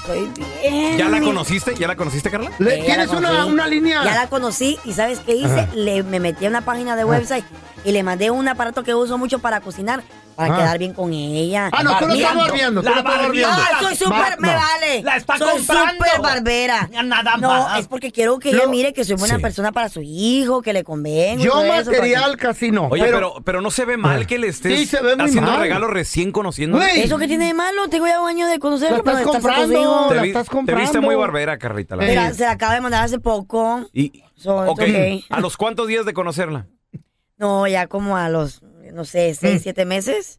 soy 0.06 0.30
bien. 0.36 0.98
¿Ya 0.98 1.08
la 1.08 1.18
mi- 1.20 1.26
conociste? 1.26 1.74
¿Ya 1.74 1.86
la 1.88 1.96
conociste, 1.96 2.30
Carla? 2.30 2.50
Le- 2.58 2.80
ya 2.80 2.84
¿Tienes 2.84 3.08
una, 3.08 3.46
una 3.46 3.66
línea? 3.66 4.04
Ya 4.04 4.14
la 4.14 4.26
conocí 4.28 4.78
y 4.84 4.92
¿sabes 4.92 5.20
qué 5.20 5.34
hice? 5.34 5.60
Ajá. 5.60 5.68
Le, 5.74 6.02
me 6.02 6.20
metí 6.20 6.44
a 6.44 6.48
una 6.50 6.60
página 6.60 6.96
de 6.96 7.04
website 7.04 7.44
y 7.84 7.92
le 7.92 8.02
mandé 8.02 8.30
un 8.30 8.46
aparato 8.46 8.82
que 8.82 8.94
uso 8.94 9.16
mucho 9.16 9.38
para 9.38 9.60
cocinar 9.60 10.02
para 10.42 10.54
Ah. 10.54 10.58
quedar 10.58 10.78
bien 10.78 10.92
con 10.92 11.12
ella. 11.12 11.70
Ah, 11.72 11.82
no, 11.82 11.98
tú 11.98 12.06
lo 12.06 12.14
estás 12.14 12.34
barbeando, 12.36 12.82
tú 12.82 12.88
la 12.90 12.98
estás 12.98 13.18
barbeando. 13.18 13.56
Ah, 13.62 13.78
soy 13.80 13.96
súper, 13.96 14.40
me 14.40 14.48
no. 14.48 14.54
vale. 14.54 15.02
La 15.02 15.16
está 15.16 15.38
soy 15.38 15.50
comprando. 15.58 15.92
súper 16.04 16.20
barbera. 16.20 16.90
Nada 17.04 17.36
no, 17.36 17.48
más. 17.48 17.78
es 17.80 17.88
porque 17.88 18.10
quiero 18.12 18.38
que 18.38 18.50
ella 18.50 18.66
mire 18.66 18.92
que 18.92 19.04
soy 19.04 19.16
buena 19.16 19.36
Sí. 19.36 19.42
persona 19.42 19.72
para 19.72 19.88
su 19.88 20.00
hijo, 20.02 20.62
que 20.62 20.72
le 20.72 20.84
convenga. 20.84 21.42
Yo 21.42 21.64
material 21.64 22.36
casi 22.36 22.70
no. 22.70 22.86
Oye, 22.88 23.04
pero, 23.04 23.16
pero, 23.34 23.44
pero 23.44 23.60
no 23.60 23.70
se 23.70 23.84
ve 23.84 23.96
mal 23.96 24.26
que 24.26 24.38
le 24.38 24.48
estés 24.48 24.78
Sí, 24.80 24.86
se 24.86 25.02
ve 25.02 25.16
muy 25.16 25.26
haciendo 25.26 25.50
mal. 25.50 25.60
regalos 25.60 25.90
recién 25.90 26.32
conociendo. 26.32 26.80
¿Eso 26.82 27.18
que 27.18 27.26
tiene 27.28 27.46
de 27.46 27.54
malo? 27.54 27.88
Tengo 27.88 28.06
ya 28.06 28.20
un 28.20 28.28
año 28.28 28.46
de 28.46 28.54
la 28.54 28.58
conocerlo. 28.58 28.98
estás 28.98 29.14
pero 29.16 29.30
comprando, 29.30 30.10
la 30.14 30.22
vi- 30.22 30.28
estás 30.28 30.48
te 30.66 30.74
viste 30.74 31.00
muy 31.00 31.14
barbera, 31.14 31.58
Carrita. 31.58 31.96
La 31.96 32.04
Eh. 32.04 32.08
Mira, 32.08 32.32
se 32.34 32.44
la 32.44 32.52
acaba 32.52 32.74
de 32.74 32.80
mandar 32.80 33.04
hace 33.04 33.18
poco. 33.18 33.86
Y, 33.92 34.22
So, 34.36 34.56
okay. 34.56 35.24
¿a 35.30 35.38
los 35.40 35.56
cuántos 35.56 35.86
días 35.86 36.04
de 36.04 36.12
conocerla? 36.14 36.66
No, 37.38 37.66
ya 37.68 37.86
como 37.86 38.16
a 38.16 38.28
los, 38.28 38.60
no 38.92 39.04
sé, 39.04 39.34
seis, 39.34 39.60
Mm. 39.60 39.62
siete 39.62 39.84
meses. 39.84 40.38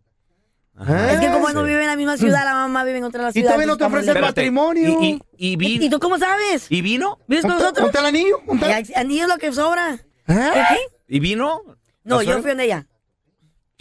Ah, 0.75 1.11
es 1.13 1.19
que 1.19 1.29
como 1.31 1.49
él 1.49 1.55
no 1.55 1.63
vive 1.63 1.81
en 1.81 1.87
la 1.87 1.95
misma 1.95 2.17
ciudad, 2.17 2.43
la 2.45 2.53
mamá 2.55 2.83
vive 2.83 2.97
en 2.97 3.03
otra 3.03 3.29
Y 3.29 3.33
ciudad. 3.33 3.49
todavía 3.49 3.67
no 3.67 3.77
te 3.77 3.83
ofrece 3.83 4.09
el 4.11 4.19
matrimonio. 4.21 4.97
¿Y, 5.01 5.21
y, 5.37 5.53
y 5.53 5.67
¿Y, 5.67 5.85
y 5.85 5.89
tú 5.89 5.99
cómo 5.99 6.17
sabes? 6.17 6.65
¿Y 6.69 6.81
vino? 6.81 7.19
¿Vives 7.27 7.43
con 7.45 7.51
nosotros? 7.55 7.83
ponte 7.85 7.99
el 7.99 8.05
anillo, 8.07 8.41
ponte- 8.45 8.67
Ya, 8.67 8.99
Anillo 8.99 9.23
es 9.23 9.29
lo 9.29 9.37
que 9.37 9.51
sobra. 9.51 9.99
¿Eh? 10.27 10.51
¿Qué? 10.69 10.77
¿Y 11.15 11.19
vino? 11.19 11.61
No, 12.03 12.17
¿La 12.17 12.23
yo 12.23 12.41
fui 12.41 12.49
donde 12.49 12.63
ella. 12.65 12.87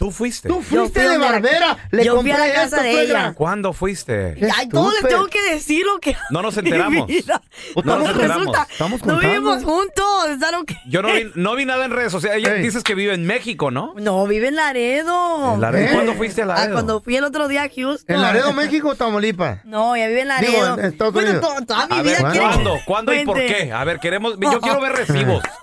¿Tú 0.03 0.11
fuiste? 0.11 0.49
Tú 0.49 0.61
fuiste 0.61 0.99
fui 0.99 1.01
de 1.01 1.07
donde 1.07 1.19
la- 1.25 1.31
barbera. 1.31 1.77
Le 1.91 2.03
yo 2.03 2.19
fui 2.19 2.31
a 2.31 2.37
la 2.37 2.51
casa 2.51 2.63
esto, 2.63 2.81
de 2.83 2.91
suegra. 2.91 3.19
ella. 3.21 3.33
¿Cuándo 3.33 3.71
fuiste? 3.71 4.35
Ay, 4.53 4.67
¿cómo 4.67 4.89
les 4.89 4.95
estúpido. 4.97 5.07
tengo 5.19 5.27
que 5.29 5.41
decir 5.53 5.85
lo 5.85 5.97
que... 5.99 6.17
No 6.29 6.41
nos 6.41 6.57
enteramos. 6.63 7.07
Mi 7.07 7.15
vida. 7.15 7.41
No 7.75 7.81
¿Cómo 7.83 7.97
nos 7.99 8.09
enteramos. 8.09 8.37
resulta? 8.39 8.67
Estamos 8.69 8.99
no 9.05 9.13
contando. 9.13 9.29
vivimos 9.29 9.63
juntos. 9.63 10.05
¿es 10.35 10.43
algo 10.43 10.65
que- 10.65 10.75
Yo 10.89 11.01
no 11.01 11.07
vi, 11.13 11.31
no 11.35 11.55
vi 11.55 11.63
nada 11.65 11.85
en 11.85 11.91
redes 11.91 12.11
sociales. 12.11 12.39
Ella 12.43 12.55
Ey. 12.57 12.63
dices 12.63 12.83
que 12.83 12.95
vive 12.95 13.13
en 13.13 13.25
México, 13.25 13.71
¿no? 13.71 13.93
No, 13.95 14.27
vive 14.27 14.49
en 14.49 14.55
Laredo. 14.57 15.53
En 15.53 15.61
Laredo. 15.61 15.85
¿Eh? 15.85 15.93
¿Cuándo 15.93 16.13
fuiste 16.15 16.41
a 16.41 16.43
Ah, 16.43 16.47
Laredo? 16.47 16.73
cuando 16.73 17.01
fui 17.01 17.15
el 17.15 17.23
otro 17.23 17.47
día 17.47 17.63
a 17.63 17.69
Houston. 17.73 18.13
¿En 18.15 18.21
Laredo, 18.21 18.51
México 18.51 18.89
o 18.89 18.95
Tamaulipas? 18.95 19.63
No, 19.63 19.95
ya 19.95 20.07
vive 20.07 20.21
en 20.23 20.27
Digo, 20.41 20.51
Laredo. 20.63 20.79
en 20.79 20.85
Estados 20.85 21.13
Bueno, 21.13 21.29
Unidos. 21.29 21.55
to- 21.59 21.65
toda 21.65 21.87
mi 21.87 21.97
A 21.97 22.01
vida 22.01 22.13
ver, 22.23 22.31
quiere- 22.33 22.39
¿cuándo? 22.47 22.79
¿Cuándo 22.85 23.13
y 23.13 23.23
por 23.25 23.37
qué? 23.37 23.71
A 23.71 23.83
ver, 23.85 23.99
queremos, 23.99 24.35
yo 24.37 24.59
quiero 24.59 24.81
ver 24.81 24.91
recibos. 24.91 25.41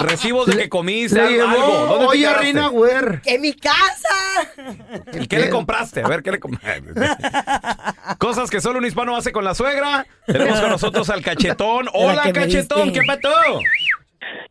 Recibos 0.00 0.46
de 0.46 0.56
que 0.56 0.68
comiste 0.68 1.16
Le 1.16 1.40
algo. 1.40 1.52
llevó. 1.54 1.86
¿Dónde 1.86 2.06
te 2.06 2.06
Oye? 2.06 2.34
Reina 2.34 2.68
Güer. 2.68 3.22
¡En 3.24 3.40
mi 3.40 3.52
casa! 3.54 4.08
¿Y 5.12 5.26
qué 5.26 5.38
le 5.38 5.50
compraste? 5.50 6.02
A 6.02 6.08
ver, 6.08 6.22
¿qué 6.22 6.32
le 6.32 6.40
compraste? 6.40 6.82
Cosas 8.18 8.50
que 8.50 8.60
solo 8.60 8.78
un 8.78 8.84
hispano 8.86 9.16
hace 9.16 9.32
con 9.32 9.44
la 9.44 9.54
suegra. 9.54 10.06
Tenemos 10.26 10.60
con 10.60 10.70
nosotros 10.70 11.08
al 11.10 11.22
cachetón. 11.22 11.88
Hola, 11.94 12.22
que 12.22 12.32
cachetón. 12.32 12.92
¿qué 12.92 13.00
pato? 13.06 13.30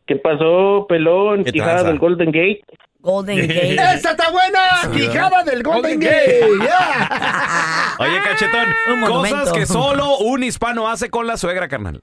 ¿Qué 0.06 0.16
pasó, 0.16 0.86
pelón? 0.88 1.44
¿Qué 1.44 1.52
Quijada 1.52 1.72
tranza? 1.72 1.88
del 1.88 1.98
Golden 1.98 2.26
Gate. 2.30 2.62
Golden 3.00 3.38
Gate. 3.46 3.74
¡Esa 3.74 4.10
está 4.12 4.30
buena! 4.30 4.90
¡Quijada 4.92 5.44
del 5.44 5.62
Golden 5.62 5.82
Golden 5.82 6.00
Gate! 6.00 6.40
Gate. 6.40 6.56
Yeah. 6.66 7.96
Oye, 8.00 8.20
cachetón, 8.22 8.68
cosas 9.06 9.52
que 9.52 9.64
solo 9.66 10.18
un 10.18 10.42
hispano 10.42 10.88
hace 10.88 11.08
con 11.08 11.26
la 11.26 11.36
suegra, 11.36 11.68
carnal. 11.68 12.02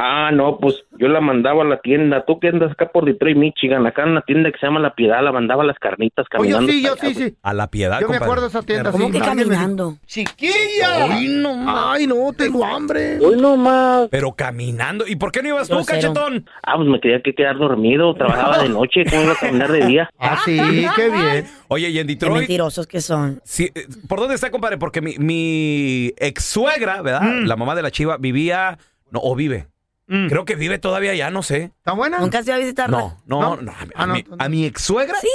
Ah, 0.00 0.30
no, 0.32 0.58
pues 0.60 0.76
yo 0.96 1.08
la 1.08 1.20
mandaba 1.20 1.62
a 1.62 1.66
la 1.66 1.80
tienda. 1.80 2.24
Tú 2.24 2.38
que 2.38 2.46
andas 2.46 2.70
acá 2.70 2.88
por 2.92 3.04
Detroit, 3.04 3.36
Michigan, 3.36 3.84
acá 3.84 4.04
en 4.04 4.10
una 4.10 4.20
tienda 4.22 4.52
que 4.52 4.58
se 4.60 4.66
llama 4.66 4.78
La 4.78 4.94
Piedad, 4.94 5.24
la 5.24 5.32
mandaba 5.32 5.64
a 5.64 5.66
las 5.66 5.76
carnitas 5.80 6.24
Oye, 6.38 6.52
caminando. 6.52 6.72
sí, 6.72 6.82
yo 6.84 6.94
sí, 6.94 7.14
sí. 7.14 7.34
A 7.42 7.52
la 7.52 7.68
piedad, 7.68 8.00
Yo 8.00 8.08
me 8.08 8.16
acuerdo 8.16 8.42
de 8.42 8.48
esa 8.48 8.62
tienda. 8.62 8.92
¿Cómo 8.92 9.06
sí, 9.06 9.12
que 9.14 9.18
caminando? 9.18 9.96
¡Chiquilla! 10.06 11.04
Ay, 11.10 11.26
no, 11.42 11.64
Ay, 11.90 12.06
no, 12.06 12.32
tengo 12.32 12.64
hambre. 12.64 13.18
Hoy 13.18 13.40
nomás. 13.40 14.06
Pero 14.12 14.30
caminando. 14.36 15.04
¿Y 15.04 15.16
por 15.16 15.32
qué 15.32 15.42
no 15.42 15.48
ibas 15.48 15.68
tú, 15.68 15.74
Grosero. 15.74 16.14
cachetón? 16.14 16.48
Ah, 16.62 16.76
pues 16.76 16.88
me 16.88 17.00
quería 17.00 17.20
que 17.20 17.34
quedar 17.34 17.58
dormido. 17.58 18.14
Trabajaba 18.14 18.58
de 18.62 18.68
noche, 18.68 19.02
¿cómo 19.10 19.22
iba 19.24 19.32
a 19.32 19.36
caminar 19.36 19.72
de 19.72 19.84
día? 19.84 20.10
Ah, 20.16 20.38
sí, 20.44 20.60
qué 20.94 21.10
bien. 21.10 21.46
Oye, 21.66 21.88
y 21.90 21.98
en 21.98 22.06
Qué 22.06 22.12
Detroit. 22.14 22.38
mentirosos 22.38 22.86
que 22.86 23.00
son. 23.00 23.40
Sí, 23.42 23.72
eh, 23.74 23.86
¿Por 24.08 24.20
dónde 24.20 24.36
está, 24.36 24.52
compadre? 24.52 24.78
Porque 24.78 25.00
mi, 25.00 25.16
mi 25.18 26.12
ex 26.18 26.44
suegra, 26.44 27.02
¿verdad? 27.02 27.22
Mm. 27.22 27.46
La 27.46 27.56
mamá 27.56 27.74
de 27.74 27.82
la 27.82 27.90
chiva 27.90 28.16
vivía. 28.16 28.78
No, 29.10 29.20
o 29.22 29.34
vive. 29.34 29.66
Mm. 30.08 30.28
Creo 30.28 30.44
que 30.44 30.54
vive 30.56 30.78
todavía 30.78 31.14
ya, 31.14 31.30
no 31.30 31.42
sé. 31.42 31.70
¿Está 31.78 31.92
buena? 31.92 32.18
¿Nunca 32.18 32.42
se 32.42 32.50
iba 32.50 32.56
a 32.56 32.60
visitarla? 32.60 32.98
No, 32.98 33.16
no, 33.26 33.40
¿No? 33.56 33.62
no. 33.62 33.72
a, 33.72 33.76
Ah, 33.94 34.06
no, 34.06 34.14
mi, 34.14 34.22
no. 34.22 34.36
a 34.38 34.48
mi 34.48 34.64
ex 34.64 34.82
suegra. 34.82 35.18
Sí. 35.20 35.28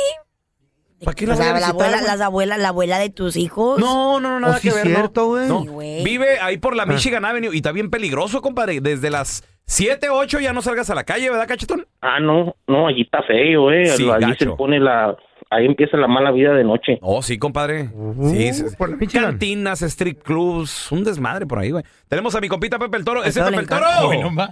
¿Para 1.04 1.16
qué 1.16 1.28
la 1.28 1.34
O 1.34 1.38
voy 1.38 1.42
a 1.46 1.50
sea, 1.50 1.54
la 1.54 1.60
visitar, 1.60 1.74
abuela, 1.76 1.98
güey? 1.98 2.08
las 2.12 2.22
abuelas, 2.22 2.60
la 2.60 2.68
abuela 2.70 2.98
de 3.00 3.10
tus 3.10 3.36
hijos. 3.36 3.78
No, 3.80 4.20
no, 4.22 4.30
no, 4.32 4.40
nada 4.40 4.56
Oh, 4.56 4.60
sí, 4.60 4.70
que 4.70 4.76
ver. 4.76 4.88
no. 4.88 4.96
cierto, 4.96 5.26
güey. 5.28 5.48
No. 5.50 5.62
Sí. 5.64 6.02
Vive 6.04 6.40
ahí 6.40 6.58
por 6.58 6.74
Ah. 6.74 6.78
la 6.78 6.86
Michigan 6.86 7.26
Avenue 7.26 7.54
y 7.54 7.58
está 7.58 7.72
bien 7.74 7.90
peligroso, 7.90 8.42
compadre. 8.42 8.80
Desde 8.80 9.10
las 9.10 9.44
7, 9.66 10.08
8 10.10 10.40
ya 10.40 10.54
no 10.54 10.62
salgas 10.62 10.90
a 10.90 10.96
la 10.96 11.04
calle, 11.04 11.30
¿verdad, 11.30 11.48
cachetón? 11.48 11.86
Ah, 12.02 12.20
no, 12.22 12.56
no, 12.68 12.88
allí 12.88 13.02
está 13.02 13.22
feo, 13.24 13.70
eh. 13.72 13.88
Sí, 13.88 14.10
allí 14.10 14.34
se 14.40 14.46
pone 14.48 14.80
la... 14.80 15.16
Ahí 15.54 15.66
empieza 15.68 15.98
la 15.98 16.08
mala 16.08 16.32
vida 16.32 16.54
de 16.54 16.64
noche. 16.64 16.98
Oh, 17.02 17.22
sí, 17.22 17.38
compadre. 17.38 17.90
Uh, 17.94 18.30
sí, 18.30 18.64
por 18.78 18.90
la. 18.90 18.98
Cantinas, 18.98 19.82
strip 19.84 20.24
clubs, 20.24 20.92
un 20.92 21.04
desmadre 21.04 21.46
por 21.46 21.60
ahí, 21.60 21.70
güey. 21.70 21.84
Tenemos 22.08 22.34
a 22.36 22.42
mi 22.42 22.48
compita 22.48 22.80
Pepe 22.80 22.98
el 22.98 23.06
Toro. 23.06 23.24
¡Ese 23.24 23.40
Toro 23.40 23.52
Pepe 23.52 23.62
el 23.62 23.70
Toro! 23.70 24.22
no 24.22 24.30
ma- 24.32 24.50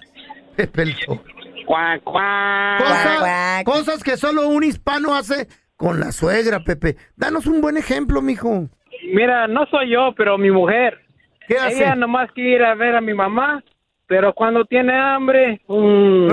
Pelto. 0.72 1.24
Cuac, 1.66 2.04
cuac. 2.04 2.80
Cosas, 2.82 3.20
cuac. 3.20 3.64
cosas 3.66 4.04
que 4.04 4.18
solo 4.18 4.48
un 4.48 4.64
hispano 4.64 5.16
hace 5.16 5.48
con 5.76 6.00
la 6.00 6.12
suegra, 6.12 6.60
Pepe. 6.60 6.98
Danos 7.16 7.48
un 7.48 7.62
buen 7.62 7.78
ejemplo, 7.78 8.22
mijo. 8.22 8.68
Mira, 9.14 9.48
no 9.48 9.66
soy 9.68 9.90
yo, 9.92 10.14
pero 10.16 10.38
mi 10.38 10.52
mujer. 10.52 11.00
¿Qué 11.48 11.58
hace? 11.58 11.78
Ella 11.84 11.96
nomás 11.96 12.32
quiere 12.34 12.52
ir 12.58 12.64
a 12.64 12.76
ver 12.76 12.96
a 12.96 13.02
mi 13.02 13.14
mamá, 13.16 13.64
pero 14.06 14.34
cuando 14.34 14.66
tiene 14.66 14.94
hambre, 14.96 15.62
mm, 15.68 16.28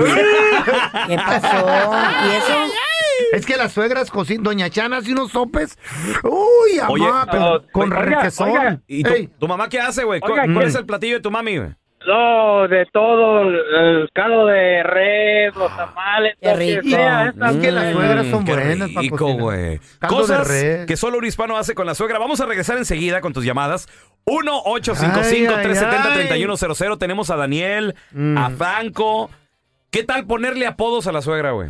¿Qué 1.07 1.15
pasó? 1.15 1.65
¿Y 2.27 2.35
eso? 2.35 2.53
Es 3.33 3.45
que 3.45 3.57
las 3.57 3.71
suegras 3.73 4.09
cocinan, 4.11 4.43
doña 4.43 4.69
Chana 4.69 4.97
hace 4.97 5.11
unos 5.13 5.31
sopes. 5.31 5.77
Uy, 6.23 6.79
Oye, 6.87 7.05
amá, 7.07 7.27
pero 7.31 7.55
oh, 7.55 7.61
con 7.71 7.91
oiga, 7.93 8.01
requesón. 8.03 8.49
oiga. 8.49 8.79
¿Y 8.87 9.03
tu, 9.03 9.09
Ey, 9.11 9.27
tu 9.39 9.47
mamá 9.47 9.69
qué 9.69 9.79
hace, 9.79 10.03
güey? 10.03 10.19
¿Cu- 10.19 10.31
Oiga, 10.31 10.43
¿Cuál 10.45 10.59
¿qué? 10.59 10.65
es 10.69 10.75
el 10.75 10.85
platillo 10.85 11.15
de 11.15 11.21
tu 11.21 11.31
mami, 11.31 11.57
güey? 11.57 11.69
no, 12.07 12.67
de 12.69 12.85
todo, 12.93 13.41
el 13.41 14.09
caldo 14.13 14.45
de 14.47 14.81
res, 14.83 15.53
los 15.55 15.69
tamales, 15.75 16.33
Qué 16.41 16.47
lo 16.49 16.53
que 16.57 16.81
rico. 16.81 16.95
sea, 16.95 17.27
esa- 17.35 17.49
es 17.51 17.57
que 17.57 17.71
las 17.71 17.93
suegras 17.93 18.27
son 18.27 18.45
qué 18.45 18.53
buenas 18.53 18.89
para 18.89 19.01
rico, 19.01 19.17
cocinar. 19.17 19.41
güey. 19.41 19.79
Caldo 19.99 20.15
Cosas 20.17 20.47
de 20.47 20.77
res. 20.77 20.85
que 20.87 20.97
solo 20.97 21.17
un 21.19 21.25
hispano 21.25 21.57
hace 21.57 21.75
con 21.75 21.85
la 21.85 21.93
suegra. 21.95 22.17
Vamos 22.17 22.39
a 22.41 22.45
regresar 22.47 22.77
enseguida 22.77 23.19
con 23.21 23.33
tus 23.33 23.43
llamadas. 23.45 23.87
Ay, 24.25 24.35
ay, 24.37 24.49
1-855-370-3100. 25.65 26.97
Tenemos 26.97 27.29
a 27.29 27.35
Daniel, 27.35 27.95
Mm. 28.11 28.37
a 28.37 28.49
Franco. 28.51 29.29
¿Qué 29.91 30.03
tal 30.03 30.25
ponerle 30.25 30.67
apodos 30.67 31.05
a 31.07 31.11
la 31.11 31.21
suegra, 31.21 31.51
güey? 31.51 31.69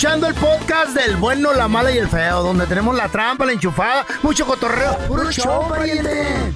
Escuchando 0.00 0.28
el 0.28 0.34
podcast 0.34 0.94
del 0.94 1.16
bueno, 1.16 1.52
la 1.52 1.68
mala 1.68 1.90
y 1.90 1.98
el 1.98 2.08
feo, 2.08 2.42
donde 2.42 2.66
tenemos 2.66 2.94
la 2.96 3.10
trampa, 3.10 3.44
la 3.44 3.52
enchufada, 3.52 4.06
mucho 4.22 4.46
cotorreo. 4.46 4.96
¡Puro 5.06 5.30
show, 5.30 5.68
pariente! 5.68 6.54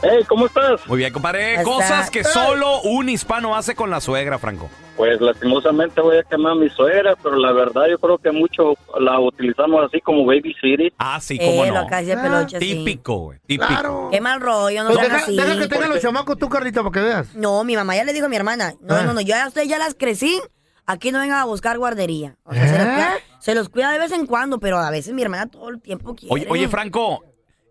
Hey, 0.09 0.25
¿cómo 0.29 0.47
estás? 0.47 0.87
Muy 0.87 0.99
bien, 0.99 1.13
compadre. 1.13 1.63
Cosas 1.63 2.11
que 2.11 2.23
solo 2.25 2.81
un 2.83 3.09
hispano 3.09 3.57
hace 3.57 3.75
con 3.75 3.91
la 3.91 4.01
suegra, 4.01 4.39
Franco. 4.39 4.69
Pues 4.97 5.21
lastimosamente 5.21 6.01
voy 6.01 6.19
a 6.19 6.23
quemar 6.23 6.53
a 6.53 6.55
mi 6.55 6.71
suegra, 6.71 7.15
pero 7.23 7.37
la 7.37 7.53
verdad 7.53 7.83
yo 7.91 7.99
creo 7.99 8.17
que 8.19 8.31
mucho 8.31 8.75
la 8.99 9.19
utilizamos 9.21 9.85
así 9.87 10.01
como 10.01 10.25
baby 10.25 10.55
city. 10.61 10.93
Ah, 10.99 11.19
sí, 11.21 11.39
cómo 11.39 11.65
Eh, 11.65 11.71
no. 11.71 11.83
lo 11.83 11.87
que 11.89 11.95
hacía 11.97 12.23
peluche, 12.23 12.59
sí. 12.61 12.75
Típico, 12.75 13.17
güey. 13.19 13.39
Típico. 13.47 13.67
Claro. 13.69 14.09
Qué 14.11 14.21
mal 14.21 14.41
rollo, 14.41 14.85
no 14.85 14.91
Pues 14.91 15.03
deja, 15.03 15.17
así. 15.17 15.37
deja 15.37 15.59
que 15.59 15.69
tengan 15.69 15.91
los 15.91 16.01
chamacos 16.01 16.39
tú, 16.39 16.49
Carlita, 16.49 16.83
para 16.83 16.93
que 16.93 17.01
veas. 17.01 17.35
No, 17.35 17.63
mi 17.65 17.75
mamá 17.77 17.95
ya 17.97 18.05
le 18.05 18.13
dijo 18.13 18.27
a 18.27 18.29
mi 18.29 18.37
hermana. 18.37 18.75
No, 18.81 18.95
Ah. 18.95 19.03
no, 19.03 19.13
no, 19.13 19.21
yo 19.21 19.29
ya, 19.29 19.49
ustedes 19.49 19.69
ya 19.69 19.79
las 19.79 19.95
crecí. 19.95 20.41
Aquí 20.87 21.11
no 21.11 21.19
vengan 21.19 21.39
a 21.41 21.45
buscar 21.45 21.77
guardería. 21.79 22.37
O 22.45 22.55
sea, 22.55 22.67
se, 22.69 22.79
los 22.79 22.87
¿Eh? 22.87 22.91
cuida, 22.95 23.15
se 23.41 23.55
los 23.57 23.69
cuida 23.69 23.91
de 23.93 23.99
vez 23.99 24.13
en 24.13 24.25
cuando, 24.27 24.61
pero 24.61 24.79
a 24.79 24.89
veces 24.91 25.13
mi 25.15 25.23
hermana 25.23 25.49
todo 25.49 25.69
el 25.69 25.81
tiempo 25.83 26.15
quiere. 26.15 26.33
Oye, 26.33 26.47
oye, 26.49 26.69
Franco. 26.69 27.25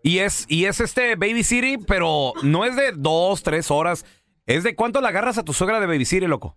Y 0.06 0.20
es, 0.20 0.46
y 0.48 0.66
es 0.66 0.78
este 0.78 1.16
Baby 1.16 1.42
City, 1.42 1.78
pero 1.84 2.32
no 2.44 2.64
es 2.64 2.76
de 2.76 2.92
dos, 2.92 3.42
tres 3.42 3.72
horas. 3.72 4.06
Es 4.46 4.62
de 4.62 4.76
cuánto 4.76 5.00
la 5.00 5.08
agarras 5.08 5.36
a 5.36 5.44
tu 5.44 5.52
suegra 5.52 5.80
de 5.80 5.86
Baby 5.86 6.04
City, 6.04 6.28
loco. 6.28 6.56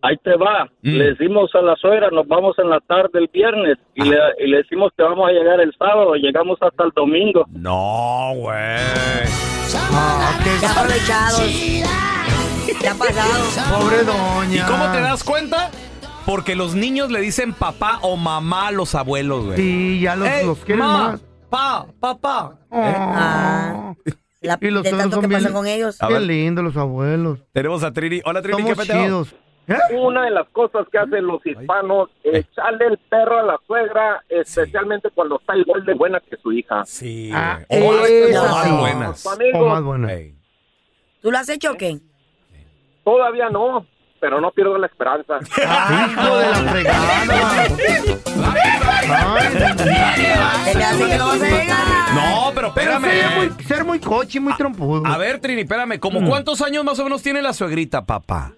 Ahí 0.00 0.16
te 0.24 0.34
va. 0.36 0.64
Mm. 0.80 0.88
Le 0.96 1.04
decimos 1.10 1.50
a 1.54 1.60
la 1.60 1.76
suegra, 1.76 2.08
nos 2.10 2.26
vamos 2.26 2.58
en 2.58 2.70
la 2.70 2.80
tarde 2.80 3.18
el 3.18 3.28
viernes 3.30 3.76
y, 3.94 4.04
le, 4.04 4.16
y 4.38 4.48
le 4.48 4.56
decimos 4.56 4.90
que 4.96 5.02
vamos 5.02 5.28
a 5.28 5.32
llegar 5.32 5.60
el 5.60 5.70
sábado. 5.78 6.14
Llegamos 6.14 6.56
hasta 6.62 6.84
el 6.84 6.92
domingo. 6.96 7.44
No, 7.50 8.32
güey. 8.36 8.56
Ya 10.62 10.70
aprovechados. 10.70 11.52
Ya 12.80 12.94
pasado. 12.94 13.80
Pobre 13.82 14.02
doña. 14.02 14.56
¿Y 14.56 14.60
cómo 14.60 14.92
te 14.92 15.00
das 15.02 15.22
cuenta? 15.24 15.70
Porque 16.24 16.56
los 16.56 16.74
niños 16.74 17.10
le 17.10 17.20
dicen 17.20 17.52
papá 17.52 17.98
o 18.00 18.16
mamá 18.16 18.68
a 18.68 18.72
los 18.72 18.94
abuelos, 18.94 19.44
güey. 19.44 19.58
Sí, 19.58 20.00
ya 20.00 20.16
los, 20.16 20.26
Ey, 20.26 20.46
los 20.46 20.58
quieren 20.60 20.86
ma, 20.86 21.10
más. 21.10 21.35
Pa, 21.56 21.86
papá. 22.00 22.58
Ah. 22.70 23.94
La- 24.42 24.58
Y 24.60 24.70
los 24.70 24.82
de 24.82 24.90
otros 24.90 25.00
tanto 25.00 25.14
son 25.16 25.22
que 25.22 25.28
bien, 25.38 25.52
con 25.54 25.66
ellos. 25.66 25.96
Los 26.62 26.76
abuelos. 26.76 27.38
Tenemos 27.52 27.82
a 27.82 27.92
Trini. 27.92 28.20
Hola, 28.26 28.42
Trini, 28.42 28.60
Somos 28.62 28.86
¿qué 28.86 28.92
chidos. 28.92 29.34
¿Eh? 29.68 29.74
Una 29.96 30.24
de 30.26 30.30
las 30.32 30.46
cosas 30.50 30.86
que 30.92 30.98
hacen 30.98 31.26
los 31.26 31.44
hispanos 31.46 32.10
es 32.22 32.44
echarle 32.44 32.86
el 32.88 32.98
perro 32.98 33.38
a 33.38 33.42
la 33.42 33.58
suegra, 33.66 34.22
especialmente 34.28 35.08
cuando 35.14 35.40
está 35.40 35.56
igual 35.56 35.84
de 35.86 35.94
buena 35.94 36.20
que 36.20 36.36
su 36.36 36.52
hija. 36.52 36.84
Sí, 36.84 37.30
Ah. 37.34 37.60
O 37.70 37.92
más- 37.92 38.10
esas 38.10 38.44
o 38.44 38.54
más 38.54 38.80
buenas. 38.80 39.26
O 39.54 39.66
más 39.66 39.82
buenas. 39.82 40.12
¿Tú 41.22 41.30
lo 41.32 41.38
has 41.38 41.48
hecho 41.48 41.72
o 41.72 41.76
qué? 41.76 41.98
todavía 43.02 43.48
no, 43.50 43.86
pero 44.20 44.40
no 44.40 44.50
pierdo 44.50 44.76
la 44.78 44.86
esperanza. 44.86 45.38
Hijo 45.40 46.36
de 46.38 46.46
la 46.50 46.70
fregada. 46.70 47.24
No. 52.14 52.46
No, 52.46 52.52
pero 52.54 52.68
espérame. 52.68 53.02
ser 53.04 53.30
muy, 53.36 53.64
ser 53.64 53.84
muy 53.84 54.00
cochi, 54.00 54.40
muy 54.40 54.54
trompudo. 54.54 55.02
A 55.06 55.18
ver, 55.18 55.40
Trini, 55.40 55.62
espérame. 55.62 55.98
¿Cómo 55.98 56.20
Mm. 56.20 56.28
cuántos 56.28 56.62
años 56.62 56.84
más 56.84 56.98
o 56.98 57.04
menos 57.04 57.22
tiene 57.22 57.42
la 57.42 57.52
suegrita, 57.52 58.04
papá? 58.04 58.52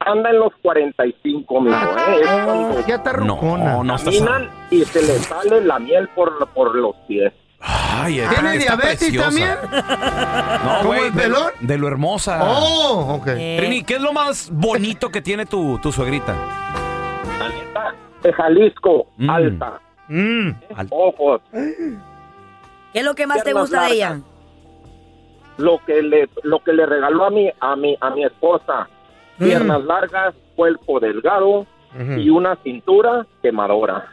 Anda 0.00 0.30
en 0.30 0.38
los 0.38 0.52
45, 0.62 1.60
mijo, 1.60 1.76
¿eh? 1.76 2.20
Es 2.22 2.28
cuando 2.28 2.86
Ya 2.86 2.94
está 2.96 3.12
rucona. 3.12 3.72
No, 3.74 3.84
no 3.84 3.96
estás. 3.96 4.14
caminan 4.14 4.50
y 4.70 4.84
se 4.84 5.00
le 5.02 5.18
sale 5.18 5.60
la 5.62 5.78
miel 5.78 6.08
por, 6.14 6.46
por 6.50 6.74
los 6.74 6.94
pies. 7.08 7.32
Ay, 7.60 8.22
¿Tiene 8.30 8.58
diabetes 8.58 9.16
también? 9.16 9.56
No, 10.64 10.78
¿Como 10.78 10.84
güey. 10.88 11.06
el 11.06 11.14
De, 11.14 11.22
pelón? 11.22 11.52
de 11.60 11.78
lo 11.78 11.88
hermosa. 11.88 12.38
Oh, 12.42 13.16
ok. 13.20 13.26
Eh, 13.28 13.56
Trini, 13.58 13.82
¿qué 13.82 13.94
es 13.96 14.00
lo 14.00 14.12
más 14.12 14.48
bonito 14.52 15.10
que 15.10 15.20
tiene 15.20 15.44
tu, 15.44 15.78
tu 15.78 15.90
suegrita? 15.90 16.34
La 17.38 17.48
neta, 17.48 17.94
de 18.22 18.32
Jalisco, 18.32 19.06
Mm. 19.16 19.30
alta, 19.30 19.80
Mm. 20.08 20.50
ojos, 20.90 21.40
¿Qué 21.52 23.00
es 23.00 23.04
lo 23.04 23.14
que 23.14 23.26
más 23.26 23.42
te 23.44 23.52
gusta 23.52 23.82
de 23.86 23.92
ella? 23.94 24.20
lo 25.58 25.80
que 25.84 26.00
le 26.02 26.28
lo 26.44 26.60
que 26.62 26.72
le 26.72 26.86
regaló 26.86 27.24
a 27.26 27.30
mi 27.30 27.50
a 27.60 27.74
mi 27.76 27.96
a 28.00 28.10
mi 28.10 28.24
esposa, 28.24 28.88
piernas 29.38 29.82
largas, 29.84 30.32
cuerpo 30.54 31.00
delgado 31.00 31.66
y 32.16 32.28
una 32.30 32.56
cintura 32.62 33.26
quemadora. 33.42 34.06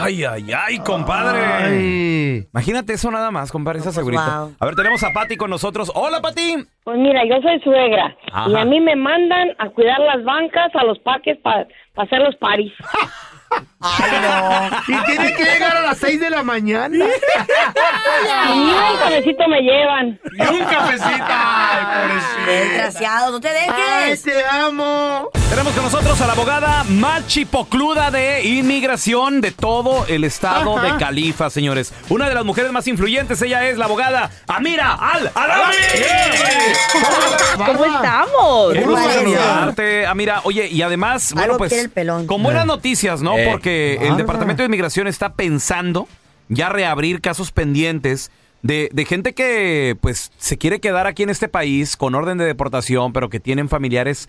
Ay, 0.00 0.24
ay, 0.24 0.52
ay, 0.52 0.78
compadre. 0.78 1.38
Ay. 1.44 2.48
Imagínate 2.52 2.94
eso 2.94 3.10
nada 3.10 3.30
más, 3.30 3.52
compadre, 3.52 3.78
esa 3.78 3.88
pues, 3.88 3.96
segurita. 3.96 4.40
wow. 4.40 4.54
A 4.58 4.66
ver, 4.66 4.74
tenemos 4.74 5.02
a 5.02 5.12
Pati 5.12 5.36
con 5.36 5.50
nosotros. 5.50 5.90
Hola, 5.94 6.20
Pati. 6.20 6.56
Pues 6.84 6.98
mira, 6.98 7.22
yo 7.24 7.40
soy 7.42 7.60
suegra 7.60 8.16
Ajá. 8.32 8.50
y 8.50 8.56
a 8.56 8.64
mí 8.64 8.80
me 8.80 8.96
mandan 8.96 9.50
a 9.58 9.68
cuidar 9.70 10.00
las 10.00 10.24
bancas, 10.24 10.74
a 10.74 10.84
los 10.84 10.98
parques 11.00 11.38
para 11.38 11.66
hacer 11.96 12.20
los 12.20 12.36
paris. 12.36 12.72
Y 13.82 15.04
tiene 15.06 15.32
que 15.34 15.42
llegar 15.44 15.74
a 15.76 15.80
las 15.80 15.98
6 15.98 16.20
de 16.20 16.28
la 16.30 16.42
mañana. 16.42 16.88
Ni 16.98 18.60
un 18.60 18.96
cabecito 18.98 19.48
me 19.48 19.60
llevan. 19.62 20.20
Y 20.38 20.42
un 20.42 20.64
cafecito. 20.64 21.24
Desgraciado, 22.46 23.32
no 23.32 23.40
te 23.40 23.48
Ay, 23.48 24.10
dejes. 24.10 24.22
te 24.22 24.44
amo. 24.44 25.30
Tenemos 25.48 25.72
con 25.72 25.84
nosotros 25.84 26.20
a 26.20 26.26
la 26.26 26.32
abogada 26.34 26.84
más 26.88 27.26
chipocluda 27.26 28.10
de 28.10 28.42
inmigración 28.44 29.40
de 29.40 29.50
todo 29.50 30.04
el 30.08 30.24
estado 30.24 30.76
Ajá. 30.78 30.92
de 30.92 30.96
Califa, 30.98 31.48
señores. 31.50 31.92
Una 32.08 32.28
de 32.28 32.34
las 32.34 32.44
mujeres 32.44 32.70
más 32.72 32.86
influyentes, 32.86 33.40
ella 33.42 33.66
es 33.66 33.78
la 33.78 33.86
abogada 33.86 34.30
Amira 34.46 34.92
Al 34.92 35.30
Alami. 35.34 35.74
¿Cómo 37.56 37.84
estamos? 37.84 38.72
Qué 38.74 38.82
¿Cómo 38.82 38.92
gusto 38.96 39.10
saludarte, 39.12 40.06
Amira. 40.06 40.40
Oye, 40.44 40.68
y 40.68 40.82
además, 40.82 41.32
bueno, 41.34 41.56
pues, 41.56 41.70
quiere 41.70 41.84
el 41.84 41.90
pelón. 41.90 42.26
con 42.26 42.42
buenas 42.42 42.66
noticias, 42.66 43.20
¿no? 43.22 43.34
Eh. 43.70 43.98
El. 44.08 44.16
Departamento 44.16 44.62
de 44.62 44.66
Inmigración 44.66 45.06
está 45.06 45.34
pensando 45.34 46.08
ya 46.48 46.68
reabrir 46.68 47.20
casos 47.20 47.52
pendientes 47.52 48.30
de, 48.62 48.90
de 48.92 49.04
gente 49.04 49.32
que, 49.34 49.96
pues, 50.00 50.32
se 50.36 50.58
quiere 50.58 50.80
quedar 50.80 51.06
aquí 51.06 51.22
en 51.22 51.30
este 51.30 51.48
país 51.48 51.96
con 51.96 52.14
orden 52.14 52.38
de 52.38 52.44
deportación, 52.44 53.12
pero 53.12 53.30
que 53.30 53.40
tienen 53.40 53.68
familiares 53.68 54.28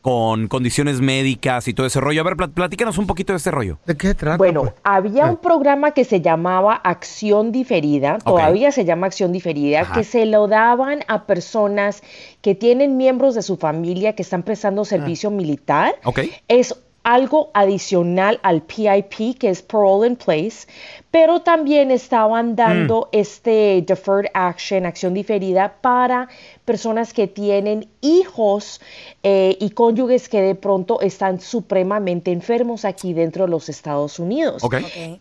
con 0.00 0.46
condiciones 0.46 1.00
médicas 1.00 1.66
y 1.66 1.74
todo 1.74 1.84
ese 1.88 2.00
rollo. 2.00 2.20
A 2.20 2.24
ver, 2.24 2.36
plat- 2.36 2.52
platícanos 2.52 2.96
un 2.96 3.08
poquito 3.08 3.32
de 3.32 3.38
este 3.38 3.50
rollo. 3.50 3.78
¿De 3.86 3.96
qué 3.96 4.14
trata? 4.14 4.36
Bueno, 4.36 4.60
pues? 4.60 4.74
había 4.84 5.26
un 5.26 5.38
programa 5.38 5.90
que 5.90 6.04
se 6.04 6.20
llamaba 6.20 6.74
Acción 6.76 7.50
Diferida, 7.50 8.18
todavía 8.18 8.70
se 8.70 8.84
llama 8.84 9.08
Acción 9.08 9.32
Diferida, 9.32 9.80
Ajá. 9.80 9.94
que 9.94 10.04
se 10.04 10.24
lo 10.26 10.46
daban 10.46 11.00
a 11.08 11.24
personas 11.26 12.04
que 12.40 12.54
tienen 12.54 12.96
miembros 12.96 13.34
de 13.34 13.42
su 13.42 13.56
familia 13.56 14.14
que 14.14 14.22
están 14.22 14.44
prestando 14.44 14.84
servicio 14.84 15.32
militar. 15.32 15.96
¿Ok? 16.04 16.20
Es 16.46 16.76
algo 17.06 17.52
adicional 17.54 18.40
al 18.42 18.62
PIP, 18.62 19.38
que 19.38 19.48
es 19.48 19.62
Parole 19.62 20.08
in 20.08 20.16
Place, 20.16 20.66
pero 21.16 21.40
también 21.40 21.90
estaban 21.90 22.56
dando 22.56 23.08
este 23.10 23.82
Deferred 23.86 24.28
Action, 24.34 24.84
acción 24.84 25.14
diferida, 25.14 25.76
para 25.80 26.28
personas 26.66 27.14
que 27.14 27.26
tienen 27.26 27.88
hijos 28.02 28.82
eh, 29.22 29.56
y 29.58 29.70
cónyuges 29.70 30.28
que 30.28 30.42
de 30.42 30.54
pronto 30.54 31.00
están 31.00 31.40
supremamente 31.40 32.32
enfermos 32.32 32.84
aquí 32.84 33.14
dentro 33.14 33.46
de 33.46 33.50
los 33.50 33.70
Estados 33.70 34.18
Unidos. 34.18 34.62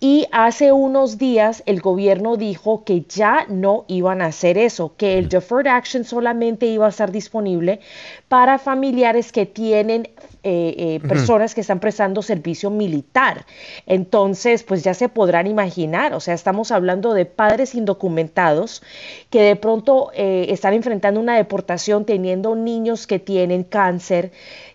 Y 0.02 0.28
hace 0.34 0.74
unos 0.74 1.18
días 1.18 1.64
el 1.66 1.80
gobierno 1.80 2.36
dijo 2.36 2.84
que 2.84 3.06
ya 3.08 3.46
no 3.48 3.86
iban 3.88 4.22
a 4.22 4.26
hacer 4.26 4.58
eso, 4.58 4.96
que 4.98 5.18
el 5.18 5.30
Deferred 5.30 5.68
Action 5.68 6.04
solamente 6.04 6.66
iba 6.66 6.88
a 6.88 6.90
estar 6.90 7.10
disponible 7.10 7.80
para 8.28 8.60
familiares 8.60 9.32
que 9.32 9.46
tienen 9.46 10.10
eh, 10.48 10.76
eh, 10.78 11.08
personas 11.08 11.56
que 11.56 11.62
están 11.62 11.80
prestando 11.80 12.22
servicio 12.22 12.70
militar. 12.70 13.48
Entonces, 13.88 14.62
pues 14.62 14.84
ya 14.84 14.94
se 14.94 15.10
podrán 15.10 15.48
imaginar, 15.48 15.85
o 16.14 16.20
sea, 16.20 16.34
estamos 16.34 16.72
hablando 16.72 17.14
de 17.14 17.26
padres 17.26 17.76
indocumentados 17.76 18.82
que 19.30 19.42
de 19.42 19.56
pronto 19.56 20.12
eh, 20.14 20.48
están 20.50 20.74
enfrentando 20.74 21.20
una 21.20 21.36
deportación 21.36 22.06
teniendo 22.06 22.56
niños 22.56 23.08
que 23.08 23.20
tienen 23.20 23.64
cáncer, 23.64 24.32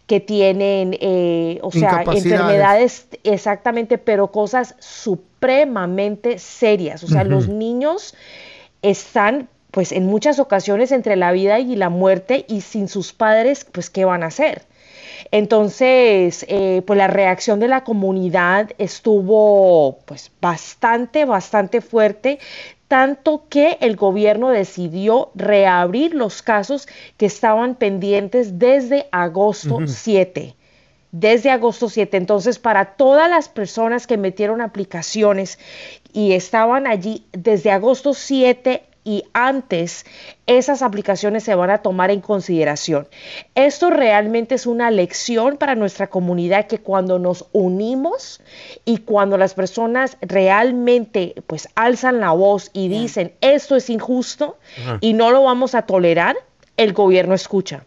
que 0.06 0.20
tienen, 0.20 0.96
eh, 1.00 1.58
o 1.62 1.70
sea, 1.70 2.02
enfermedades 2.12 3.06
exactamente, 3.22 3.96
pero 3.96 4.32
cosas 4.32 4.74
supremamente 4.80 6.38
serias. 6.38 7.04
O 7.04 7.06
sea, 7.06 7.24
los 7.24 7.48
niños 7.48 8.14
están, 8.82 9.48
pues, 9.70 9.92
en 9.92 10.06
muchas 10.06 10.38
ocasiones 10.38 10.90
entre 10.90 11.16
la 11.16 11.30
vida 11.32 11.60
y 11.60 11.76
la 11.76 11.90
muerte 11.90 12.44
y 12.48 12.62
sin 12.62 12.88
sus 12.88 13.12
padres, 13.12 13.64
pues, 13.70 13.88
¿qué 13.88 14.04
van 14.04 14.22
a 14.22 14.26
hacer? 14.26 14.62
Entonces, 15.30 16.44
eh, 16.48 16.82
pues 16.86 16.96
la 16.96 17.06
reacción 17.06 17.60
de 17.60 17.68
la 17.68 17.84
comunidad 17.84 18.70
estuvo 18.78 19.98
pues 20.04 20.30
bastante, 20.40 21.24
bastante 21.24 21.80
fuerte, 21.80 22.38
tanto 22.88 23.44
que 23.48 23.78
el 23.80 23.96
gobierno 23.96 24.50
decidió 24.50 25.30
reabrir 25.34 26.14
los 26.14 26.42
casos 26.42 26.88
que 27.16 27.26
estaban 27.26 27.76
pendientes 27.76 28.58
desde 28.58 29.06
agosto 29.12 29.78
7 29.86 30.56
desde 31.12 31.50
agosto 31.50 31.88
7. 31.88 32.16
Entonces, 32.16 32.60
para 32.60 32.94
todas 32.94 33.28
las 33.28 33.48
personas 33.48 34.06
que 34.06 34.16
metieron 34.16 34.60
aplicaciones 34.60 35.58
y 36.12 36.32
estaban 36.32 36.86
allí 36.86 37.24
desde 37.32 37.72
agosto 37.72 38.14
7 38.14 38.84
y 39.10 39.24
antes, 39.32 40.06
esas 40.46 40.82
aplicaciones 40.82 41.42
se 41.42 41.56
van 41.56 41.70
a 41.70 41.78
tomar 41.78 42.12
en 42.12 42.20
consideración. 42.20 43.08
Esto 43.56 43.90
realmente 43.90 44.54
es 44.54 44.66
una 44.66 44.92
lección 44.92 45.56
para 45.56 45.74
nuestra 45.74 46.06
comunidad 46.06 46.68
que 46.68 46.78
cuando 46.78 47.18
nos 47.18 47.46
unimos 47.50 48.40
y 48.84 48.98
cuando 48.98 49.36
las 49.36 49.54
personas 49.54 50.16
realmente 50.20 51.34
pues 51.48 51.68
alzan 51.74 52.20
la 52.20 52.30
voz 52.30 52.70
y 52.72 52.86
dicen 52.86 53.32
esto 53.40 53.74
es 53.74 53.90
injusto 53.90 54.58
y 55.00 55.12
no 55.12 55.32
lo 55.32 55.42
vamos 55.42 55.74
a 55.74 55.82
tolerar, 55.82 56.36
el 56.76 56.92
gobierno 56.92 57.34
escucha. 57.34 57.84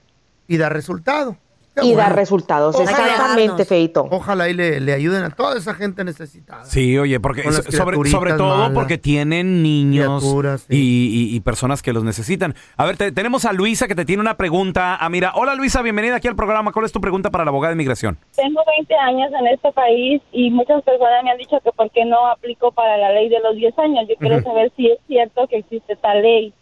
Y 0.50 0.58
da 0.58 0.68
resultado. 0.68 1.38
Y 1.82 1.94
dar 1.96 2.08
bueno. 2.10 2.16
resultados. 2.16 2.76
Ojalá- 2.76 3.08
Exactamente, 3.08 3.66
Feito. 3.66 4.08
Ojalá 4.12 4.50
y 4.50 4.54
le, 4.54 4.80
le 4.80 4.94
ayuden 4.94 5.24
a 5.24 5.30
toda 5.32 5.58
esa 5.58 5.74
gente 5.74 6.04
necesitada. 6.04 6.66
Sí, 6.66 6.98
oye, 6.98 7.20
porque 7.20 7.44
sobre, 7.72 8.34
todo 8.34 8.58
malas. 8.58 8.72
porque 8.74 8.98
tienen 8.98 9.64
niños 9.64 10.24
y, 10.70 10.78
y- 10.78 11.36
y 11.36 11.40
personas 11.40 11.82
que 11.82 11.94
los 11.94 12.04
necesitan. 12.04 12.54
A 12.78 12.86
ver, 12.86 12.98
te- 12.98 13.12
tenemos 13.12 13.46
a 13.46 13.54
Luisa 13.54 13.88
que 13.88 13.96
te 13.96 14.06
tiene 14.06 14.22
una 14.22 14.38
pregunta. 14.38 14.98
Ah, 15.00 15.10
mira, 15.10 15.32
hola 15.36 15.56
Luisa, 15.56 15.82
bienvenida 15.82 16.16
aquí 16.18 16.28
al 16.28 16.36
programa. 16.36 16.72
¿Cuál 16.72 16.86
es 16.86 16.92
tu 16.92 17.02
pregunta 17.02 17.32
para 17.32 17.44
la 17.46 17.50
abogada 17.50 17.70
de 17.72 17.76
inmigración? 17.76 18.18
Tengo 18.36 18.62
20 18.78 18.96
años 18.96 19.32
en 19.40 19.48
este 19.48 19.72
país 19.72 20.22
y 20.32 20.52
muchas 20.52 20.84
personas 20.84 21.24
me 21.24 21.32
han 21.32 21.38
dicho 21.38 21.58
que 21.64 21.72
por 21.72 21.90
qué 21.92 22.06
no 22.06 22.28
aplico 22.28 22.72
para 22.72 22.98
la 22.98 23.12
ley 23.14 23.30
de 23.30 23.40
los 23.40 23.56
10 23.56 23.78
años. 23.80 24.06
Yo 24.08 24.16
quiero 24.20 24.42
saber 24.44 24.72
si 24.78 24.88
es 24.92 25.00
cierto 25.08 25.48
que 25.48 25.58
existe 25.58 25.96
tal 25.96 26.22
ley. 26.22 26.54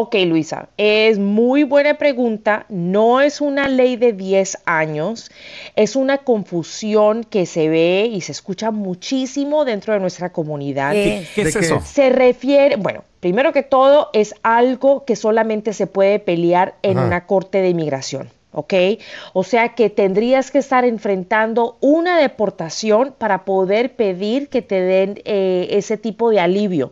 Ok, 0.00 0.14
Luisa, 0.26 0.68
es 0.76 1.18
muy 1.18 1.64
buena 1.64 1.94
pregunta. 1.98 2.66
No 2.68 3.20
es 3.20 3.40
una 3.40 3.66
ley 3.66 3.96
de 3.96 4.12
10 4.12 4.58
años, 4.64 5.28
es 5.74 5.96
una 5.96 6.18
confusión 6.18 7.24
que 7.24 7.46
se 7.46 7.68
ve 7.68 8.08
y 8.08 8.20
se 8.20 8.30
escucha 8.30 8.70
muchísimo 8.70 9.64
dentro 9.64 9.94
de 9.94 9.98
nuestra 9.98 10.30
comunidad. 10.30 10.92
¿Qué- 10.92 11.26
qué 11.34 11.42
es 11.42 11.56
eso? 11.56 11.80
Se 11.84 12.10
refiere, 12.10 12.76
bueno, 12.76 13.02
primero 13.18 13.52
que 13.52 13.64
todo 13.64 14.10
es 14.12 14.36
algo 14.44 15.04
que 15.04 15.16
solamente 15.16 15.72
se 15.72 15.88
puede 15.88 16.20
pelear 16.20 16.76
en 16.82 16.98
Ajá. 16.98 17.06
una 17.08 17.26
corte 17.26 17.60
de 17.60 17.70
inmigración. 17.70 18.30
¿Ok? 18.50 18.72
O 19.34 19.44
sea 19.44 19.74
que 19.74 19.90
tendrías 19.90 20.50
que 20.50 20.58
estar 20.58 20.86
enfrentando 20.86 21.76
una 21.80 22.18
deportación 22.18 23.14
para 23.16 23.44
poder 23.44 23.94
pedir 23.94 24.48
que 24.48 24.62
te 24.62 24.80
den 24.80 25.20
eh, 25.26 25.68
ese 25.70 25.98
tipo 25.98 26.30
de 26.30 26.40
alivio. 26.40 26.90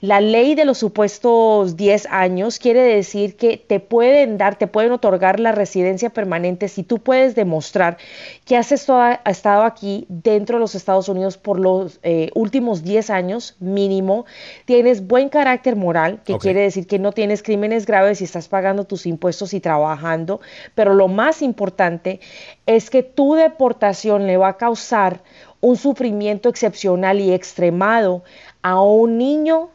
La 0.00 0.20
ley 0.20 0.54
de 0.54 0.66
los 0.66 0.76
supuestos 0.76 1.76
10 1.76 2.06
años 2.10 2.58
quiere 2.58 2.82
decir 2.82 3.36
que 3.36 3.56
te 3.56 3.80
pueden 3.80 4.36
dar, 4.36 4.56
te 4.56 4.66
pueden 4.66 4.92
otorgar 4.92 5.40
la 5.40 5.52
residencia 5.52 6.10
permanente 6.10 6.68
si 6.68 6.82
tú 6.82 6.98
puedes 6.98 7.34
demostrar 7.34 7.96
que 8.44 8.56
has 8.56 8.70
estado 8.70 9.62
aquí 9.62 10.04
dentro 10.08 10.56
de 10.56 10.60
los 10.60 10.74
Estados 10.74 11.08
Unidos 11.08 11.38
por 11.38 11.58
los 11.58 12.00
eh, 12.02 12.30
últimos 12.34 12.82
10 12.82 13.10
años 13.10 13.56
mínimo, 13.60 14.26
tienes 14.66 15.06
buen 15.06 15.30
carácter 15.30 15.76
moral, 15.76 16.20
que 16.24 16.36
quiere 16.38 16.60
decir 16.60 16.86
que 16.86 16.98
no 16.98 17.12
tienes 17.12 17.42
crímenes 17.42 17.86
graves 17.86 18.20
y 18.20 18.24
estás 18.24 18.48
pagando 18.48 18.84
tus 18.84 19.06
impuestos 19.06 19.54
y 19.54 19.60
trabajando, 19.60 20.40
pero 20.74 20.94
lo 20.98 21.08
más 21.08 21.40
importante 21.40 22.20
es 22.66 22.90
que 22.90 23.02
tu 23.02 23.34
deportación 23.34 24.26
le 24.26 24.36
va 24.36 24.48
a 24.48 24.56
causar 24.56 25.22
un 25.60 25.76
sufrimiento 25.76 26.48
excepcional 26.48 27.20
y 27.20 27.32
extremado 27.32 28.22
a 28.62 28.82
un 28.82 29.16
niño, 29.16 29.70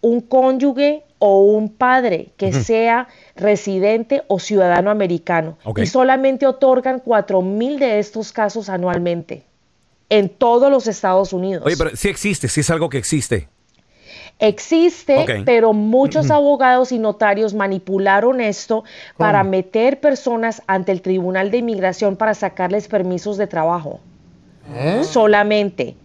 un 0.00 0.20
cónyuge 0.20 1.04
o 1.18 1.42
un 1.42 1.68
padre 1.68 2.28
que 2.36 2.52
sea 2.52 3.08
residente 3.34 4.22
o 4.28 4.38
ciudadano 4.38 4.90
americano. 4.90 5.58
Y 5.76 5.86
solamente 5.86 6.46
otorgan 6.46 7.00
cuatro 7.00 7.42
mil 7.42 7.78
de 7.78 7.98
estos 7.98 8.32
casos 8.32 8.68
anualmente 8.68 9.44
en 10.08 10.28
todos 10.28 10.70
los 10.70 10.86
Estados 10.86 11.32
Unidos. 11.32 11.66
Oye, 11.66 11.76
pero 11.76 11.94
sí 11.94 12.08
existe, 12.08 12.48
sí 12.48 12.60
es 12.60 12.70
algo 12.70 12.88
que 12.88 12.98
existe. 12.98 13.48
Existe, 14.40 15.42
pero 15.44 15.72
muchos 15.72 16.30
abogados 16.30 16.92
y 16.92 16.98
notarios 16.98 17.54
manipularon 17.54 18.40
esto 18.40 18.84
para 19.16 19.42
meter 19.42 19.98
personas 20.00 20.62
ante 20.68 20.92
el 20.92 21.02
Tribunal 21.02 21.50
de 21.50 21.58
Inmigración 21.58 22.14
para 22.16 22.34
sacarles 22.34 22.86
permisos 22.86 23.36
de 23.36 23.46
trabajo. 23.48 24.00
Solamente. 25.02 25.96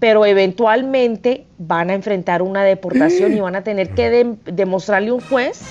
Pero 0.00 0.26
eventualmente 0.26 1.46
van 1.58 1.90
a 1.90 1.94
enfrentar 1.94 2.42
una 2.42 2.64
deportación 2.64 3.32
y 3.36 3.40
van 3.40 3.54
a 3.56 3.62
tener 3.62 3.90
que 3.94 4.10
dem- 4.24 4.36
demostrarle 4.44 5.10
a 5.10 5.14
un 5.14 5.20
juez 5.20 5.62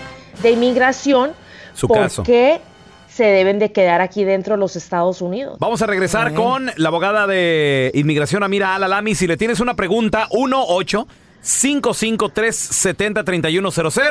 de 0.42 0.52
inmigración 0.52 1.32
Su 1.74 1.88
por 1.90 1.98
caso. 1.98 2.24
qué 2.24 2.62
se 3.10 3.26
deben 3.26 3.60
de 3.60 3.74
quedar 3.74 4.00
aquí 4.00 4.24
dentro 4.24 4.54
de 4.56 4.60
los 4.62 4.78
Estados 4.78 5.22
Unidos. 5.22 5.58
Vamos 5.60 5.82
a 5.82 5.86
regresar 5.86 6.34
con 6.34 6.72
la 6.78 6.88
abogada 6.88 7.28
de 7.28 7.92
inmigración, 7.94 8.42
Amira 8.44 8.74
Alalami. 8.76 9.16
Si 9.16 9.28
le 9.28 9.36
tienes 9.36 9.60
una 9.60 9.76
pregunta, 9.76 10.30
18 10.32 11.06
553 11.42 12.56
70 12.56 13.24
3100 13.24 14.04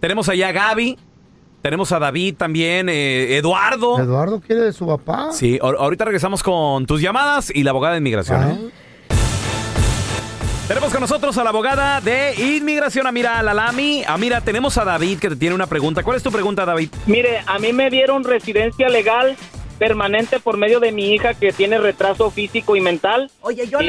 Tenemos 0.00 0.28
allá 0.28 0.48
a 0.48 0.52
Gaby. 0.52 0.98
Tenemos 1.62 1.92
a 1.92 2.00
David 2.00 2.34
también, 2.36 2.88
eh, 2.88 3.36
Eduardo. 3.36 4.00
Eduardo 4.00 4.40
quiere 4.40 4.62
de 4.62 4.72
su 4.72 4.84
papá. 4.86 5.28
Sí, 5.32 5.58
ahor- 5.62 5.76
ahorita 5.78 6.04
regresamos 6.04 6.42
con 6.42 6.86
tus 6.86 7.00
llamadas 7.00 7.52
y 7.54 7.62
la 7.62 7.70
abogada 7.70 7.94
de 7.94 7.98
inmigración. 7.98 8.42
¿eh? 8.50 8.70
Tenemos 10.66 10.90
con 10.90 11.00
nosotros 11.02 11.36
a 11.38 11.44
la 11.44 11.50
abogada 11.50 12.00
de 12.00 12.34
inmigración, 12.56 13.06
Amira 13.06 13.38
Alalami. 13.38 14.02
Amira, 14.06 14.40
tenemos 14.40 14.76
a 14.78 14.84
David 14.84 15.18
que 15.18 15.28
te 15.28 15.36
tiene 15.36 15.54
una 15.54 15.66
pregunta. 15.66 16.02
¿Cuál 16.02 16.16
es 16.16 16.22
tu 16.22 16.32
pregunta, 16.32 16.64
David? 16.64 16.88
Mire, 17.06 17.42
a 17.46 17.58
mí 17.58 17.72
me 17.72 17.90
dieron 17.90 18.24
residencia 18.24 18.88
legal 18.88 19.36
permanente 19.82 20.38
por 20.38 20.56
medio 20.58 20.78
de 20.78 20.92
mi 20.92 21.12
hija 21.12 21.34
que 21.34 21.52
tiene 21.52 21.76
retraso 21.76 22.30
físico 22.30 22.76
y 22.76 22.80
mental. 22.80 23.32
Oye, 23.40 23.66
yo, 23.66 23.80
Y- 23.80 23.84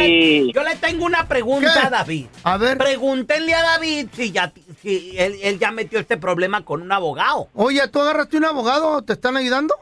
le, 0.47 0.51
yo 0.51 0.63
le 0.63 0.75
tengo 0.77 1.05
una 1.05 1.27
pregunta 1.27 1.71
¿Qué? 1.71 1.85
a 1.85 1.89
David. 1.91 2.25
A 2.43 2.57
ver. 2.57 2.79
Pregúntenle 2.79 3.53
a 3.53 3.61
David 3.61 4.07
si, 4.11 4.31
ya, 4.31 4.51
si 4.81 5.13
él, 5.15 5.35
él 5.43 5.59
ya 5.59 5.69
metió 5.69 5.99
este 5.99 6.17
problema 6.17 6.65
con 6.65 6.81
un 6.81 6.91
abogado. 6.91 7.47
Oye, 7.53 7.87
¿tú 7.89 8.01
agarraste 8.01 8.37
un 8.37 8.45
abogado? 8.45 9.03
¿Te 9.03 9.13
están 9.13 9.37
ayudando? 9.37 9.75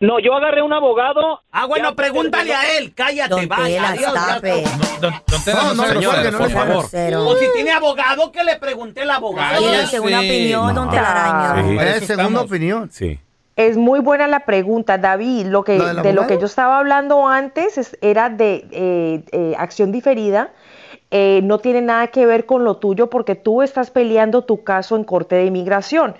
No, 0.00 0.18
yo 0.18 0.34
agarré 0.34 0.60
un 0.60 0.72
abogado. 0.72 1.40
Ah, 1.52 1.66
bueno, 1.66 1.90
Ya 1.90 1.94
pregúntale 1.94 2.52
a 2.52 2.76
él. 2.78 2.92
Cállate, 2.92 3.28
Don 3.30 3.46
vaya. 3.46 3.90
Adiós. 3.90 4.12
Don- 5.00 5.14
don 5.28 5.44
Tela, 5.44 5.62
no, 5.62 5.74
no, 5.74 5.84
señora, 5.86 6.30
no 6.32 6.38
por 6.38 6.50
favor. 6.50 6.84
O 7.28 7.36
si 7.38 7.46
tiene 7.54 7.70
abogado, 7.70 8.32
que 8.32 8.42
le 8.42 8.56
pregunte 8.56 9.02
el 9.02 9.10
abogado. 9.10 9.60
Tiene 9.60 9.86
segunda 9.86 10.18
opinión, 10.18 10.74
don 10.74 10.90
Telaraño. 10.90 11.68
Sí. 11.70 11.78
Es 11.86 12.06
segunda 12.08 12.40
opinión. 12.40 12.90
Sí. 12.90 13.20
Es 13.56 13.76
muy 13.76 14.00
buena 14.00 14.26
la 14.28 14.40
pregunta, 14.40 14.96
David. 14.98 15.46
Lo 15.46 15.62
que, 15.62 15.78
¿La 15.78 15.92
del 15.94 16.02
de 16.02 16.12
lo 16.14 16.26
que 16.26 16.38
yo 16.38 16.46
estaba 16.46 16.78
hablando 16.78 17.28
antes 17.28 17.76
es- 17.78 17.98
era 18.00 18.30
de 18.30 18.66
eh, 18.70 19.22
eh, 19.32 19.54
acción 19.58 19.92
diferida. 19.92 20.50
Eh, 21.10 21.40
no 21.44 21.58
tiene 21.58 21.82
nada 21.82 22.06
que 22.06 22.24
ver 22.24 22.46
con 22.46 22.64
lo 22.64 22.78
tuyo 22.78 23.10
porque 23.10 23.34
tú 23.34 23.60
estás 23.60 23.90
peleando 23.90 24.44
tu 24.44 24.64
caso 24.64 24.96
en 24.96 25.04
Corte 25.04 25.34
de 25.36 25.44
Inmigración, 25.44 26.14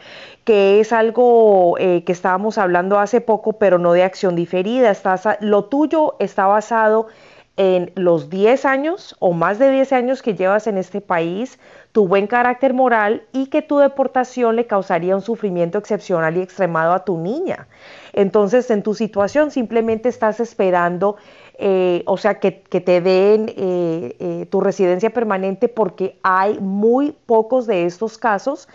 que 0.45 0.81
es 0.81 0.92
algo 0.92 1.77
eh, 1.79 2.05
que 2.05 2.12
estábamos 2.12 2.59
hablando 2.59 2.99
hace 2.99 3.23
poco, 3.23 3.55
pero 3.55 3.79
no 3.79 3.95
de 3.95 4.03
acción 4.05 4.37
diferida. 4.37 4.90
Estás 4.90 5.27
lo 5.40 5.64
tuyo 5.64 6.16
está 6.18 6.45
basado 6.47 7.07
en 7.07 7.32
los 7.57 8.31
10 8.31 8.65
años 8.65 9.15
o 9.19 9.33
más 9.33 9.59
de 9.59 9.71
10 9.71 9.93
años 9.93 10.23
que 10.23 10.35
llevas 10.35 10.67
en 10.67 10.79
este 10.79 11.01
país, 11.01 11.59
tu 11.93 12.09
buen 12.09 12.27
carácter 12.27 12.73
moral 12.73 13.23
y 13.33 13.47
que 13.47 13.61
tu 13.61 13.79
deportación 13.79 14.57
le 14.57 14.67
causaría 14.67 15.15
un 15.15 15.21
sufrimiento 15.21 15.79
excepcional 15.79 16.37
y 16.37 16.41
extremado 16.41 16.93
a 16.95 17.05
tu 17.05 17.19
niña. 17.19 17.69
Entonces, 18.15 18.71
en 18.71 18.83
tu 18.83 18.95
situación 18.95 19.51
simplemente 19.51 20.09
estás 20.09 20.41
esperando, 20.41 21.17
eh, 21.59 22.03
o 22.07 22.17
sea, 22.17 22.41
que, 22.41 22.62
que 22.62 22.81
te 22.81 23.03
den 23.03 23.51
eh, 23.51 24.17
eh, 24.19 24.47
tu 24.51 24.61
residencia 24.61 25.11
permanente 25.11 25.69
porque 25.69 26.19
hay 26.23 26.59
muy 26.59 27.15
pocos 27.27 27.67
de 27.67 27.85
estos 27.85 28.17
casos 28.17 28.69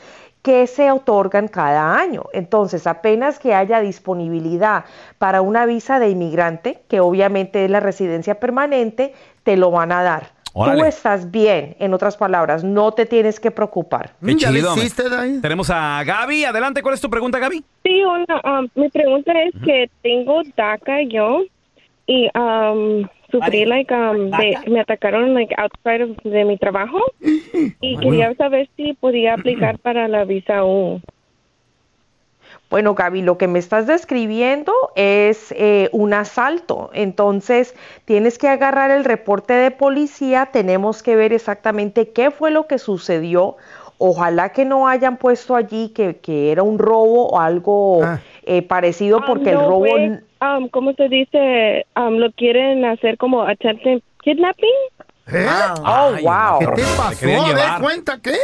que 0.48 0.66
se 0.66 0.90
otorgan 0.92 1.50
cada 1.50 1.98
año. 2.00 2.24
Entonces, 2.32 2.88
apenas 2.88 3.38
que 3.38 3.54
haya 3.54 3.82
disponibilidad 3.82 4.86
para 5.18 5.42
una 5.42 5.66
visa 5.66 6.00
de 6.00 6.10
inmigrante, 6.10 6.80
que 6.88 7.02
obviamente 7.02 7.66
es 7.66 7.70
la 7.70 7.82
residencia 7.82 8.40
permanente, 8.40 9.14
te 9.44 9.58
lo 9.58 9.72
van 9.72 9.92
a 9.92 10.04
dar. 10.04 10.30
Tú 10.54 10.62
Órale. 10.62 10.88
estás 10.88 11.32
bien, 11.32 11.76
en 11.80 11.94
otras 11.94 12.16
palabras, 12.16 12.64
no 12.64 12.94
te 12.94 13.06
tienes 13.06 13.42
que 13.42 13.52
preocupar. 13.52 14.12
Qué 14.26 14.38
chido. 14.38 14.74
me- 14.78 15.42
Tenemos 15.42 15.70
a 15.70 16.02
Gaby. 16.06 16.46
Adelante, 16.46 16.82
¿cuál 16.82 16.96
es 16.96 17.02
tu 17.02 17.10
pregunta, 17.10 17.40
Gaby? 17.40 17.62
Sí, 17.84 18.02
una, 18.06 18.60
um, 18.60 18.70
mi 18.76 18.88
pregunta 18.90 19.34
es 19.44 19.54
que 19.66 19.90
tengo 20.02 20.44
DACA 20.56 21.02
yo 21.10 21.42
y 22.08 22.30
um, 22.38 23.08
sufrí, 23.32 23.66
like, 23.66 23.94
um, 23.94 24.32
de, 24.32 24.60
me 24.68 24.80
atacaron, 24.80 25.34
like, 25.34 25.54
outside 25.58 26.04
of- 26.04 26.18
de 26.24 26.46
mi 26.46 26.58
trabajo 26.58 27.00
y 27.82 28.00
quería 28.00 28.34
saber 28.36 28.70
si 28.78 28.94
podía 28.94 29.36
aplicar 29.36 29.78
para 29.80 30.08
la 30.08 30.26
visa 30.26 30.64
U. 30.66 31.02
Bueno, 32.70 32.96
Gaby, 32.96 33.22
lo 33.22 33.38
que 33.38 33.48
me 33.48 33.60
estás 33.60 33.88
describiendo 33.88 34.74
es 34.96 35.54
eh, 35.58 35.90
un 35.94 36.14
asalto. 36.14 36.90
Entonces, 36.94 37.76
tienes 38.06 38.38
que 38.38 38.48
agarrar 38.50 38.92
el 38.92 39.06
reporte 39.06 39.54
de 39.54 39.72
policía, 39.72 40.48
tenemos 40.52 41.02
que 41.04 41.16
ver 41.16 41.34
exactamente 41.34 42.10
qué 42.10 42.32
fue 42.32 42.52
lo 42.52 42.68
que 42.68 42.78
sucedió. 42.78 43.58
Ojalá 44.00 44.50
que 44.52 44.66
no 44.66 44.88
hayan 44.88 45.18
puesto 45.18 45.56
allí 45.56 45.90
que, 45.90 46.18
que 46.18 46.52
era 46.52 46.62
un 46.64 46.78
robo 46.78 47.30
o 47.30 47.40
algo 47.40 48.14
eh, 48.44 48.62
parecido, 48.62 49.26
porque 49.26 49.52
el 49.52 49.58
Um, 49.58 49.62
no 49.64 49.70
robo... 49.70 49.80
fue, 49.80 50.22
um, 50.42 50.68
¿Cómo 50.70 50.94
se 50.94 51.08
dice? 51.10 51.86
Um, 51.96 52.18
lo 52.18 52.32
quieren 52.32 52.86
hacer 52.86 53.18
como 53.18 53.42
attempted 53.44 54.02
kidnapping. 54.24 54.70
Oh, 55.86 56.16
wow. 56.22 56.60
¿Qué 56.60 56.66
te 56.68 56.82
pasó? 56.98 57.26
Ver, 57.26 57.82
cuenta, 57.82 58.20
¿qué? 58.22 58.38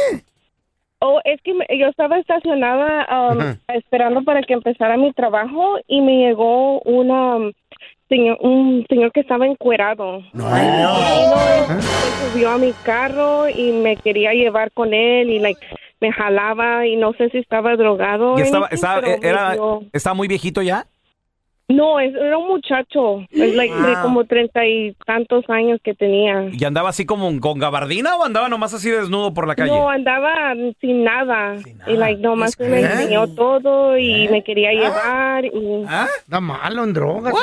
Oh, 1.00 1.20
es 1.24 1.40
que 1.42 1.52
me- 1.54 1.66
yo 1.78 1.88
estaba 1.88 2.18
estacionada 2.18 3.06
um, 3.30 3.56
esperando 3.68 4.22
para 4.22 4.42
que 4.42 4.54
empezara 4.54 4.96
mi 4.96 5.12
trabajo 5.12 5.76
y 5.86 6.00
me 6.00 6.16
llegó 6.16 6.80
una 6.80 7.36
um, 7.36 7.52
señor, 8.08 8.38
un 8.40 8.86
señor 8.88 9.12
que 9.12 9.20
estaba 9.20 9.46
encuerado. 9.46 10.20
No. 10.32 10.56
Y 10.56 10.60
vino, 10.60 11.80
se 11.80 12.30
subió 12.32 12.50
a 12.52 12.58
mi 12.58 12.72
carro 12.84 13.48
y 13.48 13.72
me 13.72 13.96
quería 13.96 14.32
llevar 14.32 14.72
con 14.72 14.94
él 14.94 15.30
y 15.30 15.40
like 15.40 15.60
me 16.00 16.10
jalaba 16.12 16.86
y 16.86 16.96
no 16.96 17.12
sé 17.14 17.28
si 17.30 17.38
estaba 17.38 17.76
drogado. 17.76 18.38
¿Y 18.38 18.42
o 18.42 18.44
estaba, 18.70 19.00
era, 19.22 19.56
¿Estaba 19.92 20.14
muy 20.14 20.28
viejito 20.28 20.62
ya? 20.62 20.86
No, 21.66 21.98
es- 21.98 22.14
era 22.14 22.36
un 22.36 22.46
muchacho, 22.48 23.20
es 23.30 23.54
like, 23.56 23.74
de 23.74 23.94
Wow. 23.94 24.02
como 24.02 24.24
treinta 24.24 24.66
y 24.66 24.94
tantos 25.06 25.48
años 25.48 25.80
que 25.82 25.94
tenía. 25.94 26.50
¿Y 26.52 26.62
andaba 26.64 26.90
así 26.90 27.06
como 27.06 27.40
con 27.40 27.58
gabardina 27.58 28.16
o 28.16 28.24
andaba 28.24 28.50
nomás 28.50 28.74
así 28.74 28.90
desnudo 28.90 29.32
por 29.32 29.48
la 29.48 29.54
calle? 29.54 29.70
No, 29.70 29.88
andaba 29.88 30.54
sin 30.82 31.04
nada. 31.04 31.56
Y 31.86 31.94
like, 31.96 32.20
nomás 32.20 32.60
me 32.60 32.66
¿Qué? 32.66 32.80
enseñó 32.80 33.28
todo 33.28 33.96
y 33.96 34.28
me 34.28 34.44
quería 34.44 34.72
llevar. 34.72 35.46
Y... 35.46 35.50
Está 36.18 36.38
malo 36.40 36.84
en 36.84 36.92
drogas. 36.92 37.34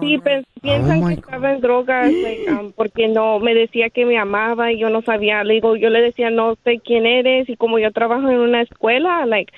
Sí, 0.00 0.18
pe- 0.18 0.44
piensan 0.60 1.02
Oh, 1.02 1.08
que 1.08 1.14
estaba 1.14 1.52
en 1.52 1.60
drogas 1.62 2.12
like, 2.12 2.50
um, 2.52 2.72
porque 2.72 3.08
no 3.08 3.38
me 3.38 3.54
decía 3.54 3.88
que 3.88 4.04
me 4.04 4.18
amaba 4.18 4.70
y 4.70 4.78
yo 4.78 4.90
no 4.90 5.00
sabía. 5.00 5.44
Le 5.44 5.54
digo, 5.54 5.76
yo 5.76 5.88
le 5.88 6.02
decía 6.02 6.28
no 6.28 6.56
sé 6.64 6.78
quién 6.84 7.06
eres 7.06 7.48
y 7.48 7.56
como 7.56 7.78
yo 7.78 7.90
trabajo 7.90 8.28
en 8.28 8.38
una 8.38 8.60
escuela, 8.60 9.24
like, 9.24 9.52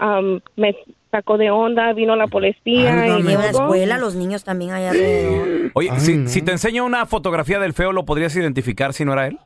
um, 0.00 0.38
me 0.56 0.76
sacó 1.10 1.38
de 1.38 1.50
onda, 1.50 1.92
vino 1.92 2.16
la 2.16 2.26
policía 2.26 3.08
y 3.08 3.20
en 3.20 3.24
la 3.26 3.50
escuela, 3.50 3.98
los 3.98 4.14
niños 4.14 4.44
también 4.44 4.72
allá 4.72 4.90
alrededor. 4.90 5.70
Oye, 5.74 5.90
si, 5.98 6.26
si 6.28 6.42
te 6.42 6.52
enseño 6.52 6.84
una 6.84 7.06
fotografía 7.06 7.58
del 7.58 7.72
feo, 7.72 7.92
¿lo 7.92 8.04
podrías 8.04 8.34
identificar 8.36 8.92
si 8.92 9.04
no 9.04 9.12
era 9.12 9.26
él? 9.26 9.38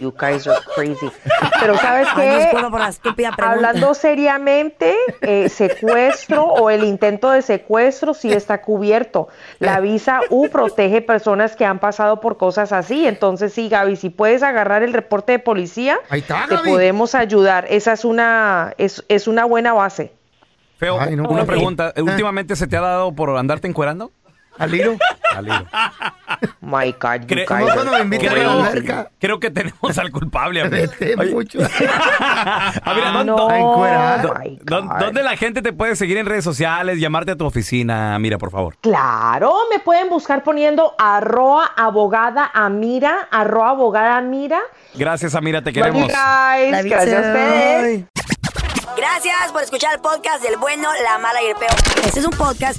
You 0.00 0.12
guys 0.18 0.46
are 0.46 0.60
crazy. 0.74 1.10
Pero 1.60 1.76
¿sabes 1.76 2.08
Ay, 2.14 2.28
qué? 2.28 2.38
disculpa 2.44 2.70
por 2.70 2.80
la 2.80 2.88
estúpida 2.88 3.32
pregunta. 3.32 3.68
Hablando 3.68 3.94
seriamente, 3.94 4.94
eh, 5.20 5.48
secuestro 5.48 6.44
o 6.44 6.70
el 6.70 6.84
intento 6.84 7.30
de 7.30 7.42
secuestro 7.42 8.14
sí 8.14 8.32
está 8.32 8.62
cubierto. 8.62 9.28
La 9.58 9.80
visa 9.80 10.20
U 10.30 10.48
protege 10.48 11.02
personas 11.02 11.56
que 11.56 11.64
han 11.64 11.78
pasado 11.78 12.20
por 12.20 12.36
cosas 12.36 12.72
así. 12.72 13.06
Entonces 13.06 13.52
sí, 13.52 13.68
Gaby, 13.68 13.96
si 13.96 14.10
puedes 14.10 14.42
agarrar 14.42 14.82
el 14.82 14.92
reporte 14.92 15.32
de 15.32 15.38
policía, 15.38 15.98
Ahí 16.08 16.20
está, 16.20 16.46
te 16.48 16.56
Gaby. 16.56 16.70
podemos 16.70 17.14
ayudar. 17.14 17.66
Esa 17.68 17.92
es 17.92 18.04
una, 18.04 18.74
es, 18.78 19.04
es 19.08 19.28
una 19.28 19.44
buena 19.44 19.72
base. 19.72 20.12
Feo, 20.78 20.98
Ay, 21.00 21.16
no, 21.16 21.28
una 21.28 21.44
pregunta. 21.44 21.92
Ah. 21.96 22.02
¿Últimamente 22.02 22.56
se 22.56 22.66
te 22.66 22.76
ha 22.76 22.80
dado 22.80 23.12
por 23.12 23.36
andarte 23.36 23.68
encuerando? 23.68 24.10
¿Al 24.58 24.74
hilo? 24.74 24.96
Al 25.34 25.46
hilo. 25.46 25.66
My 26.60 26.92
God, 26.92 27.20
you 27.22 27.36
Cre- 27.36 27.46
cuando 27.46 27.84
me 27.92 28.00
invitan 28.00 28.32
a 28.38 28.42
la 28.42 28.52
alberca. 28.66 29.10
creo 29.20 29.38
que 29.38 29.50
tenemos 29.50 29.98
al 29.98 30.10
culpable. 30.10 30.66
Vete 30.68 31.16
mucho. 31.16 31.58
a 32.20 32.92
ver, 32.94 33.04
¿dónde, 33.12 33.24
No, 33.24 33.48
A 33.48 33.58
encuerar. 33.58 34.38
my 34.40 34.58
dó- 34.62 34.82
God. 34.82 34.98
dónde 34.98 35.22
la 35.22 35.36
gente 35.36 35.62
te 35.62 35.72
puede 35.72 35.96
seguir 35.96 36.16
en 36.16 36.26
redes 36.26 36.44
sociales, 36.44 36.98
llamarte 36.98 37.32
a 37.32 37.36
tu 37.36 37.44
oficina? 37.44 38.18
Mira, 38.18 38.38
por 38.38 38.50
favor. 38.50 38.76
Claro, 38.80 39.54
me 39.70 39.78
pueden 39.80 40.08
buscar 40.08 40.42
poniendo 40.42 40.94
arroa 40.98 41.66
abogada 41.76 42.50
amira, 42.54 43.28
arroa 43.30 43.70
abogada 43.70 44.16
amira. 44.16 44.60
Gracias, 44.94 45.34
Amira, 45.34 45.62
te 45.62 45.72
queremos. 45.72 46.02
guys. 46.08 46.84
Gracias 46.84 47.02
a 47.14 47.20
ustedes. 47.20 48.04
Gracias 48.96 49.52
por 49.52 49.62
escuchar 49.62 49.94
el 49.94 50.00
podcast 50.00 50.42
del 50.42 50.56
bueno, 50.56 50.88
la 51.02 51.18
mala 51.18 51.42
y 51.42 51.46
el 51.46 51.56
peor. 51.56 51.72
Este 52.04 52.20
es 52.20 52.24
un 52.26 52.32
podcast 52.36 52.78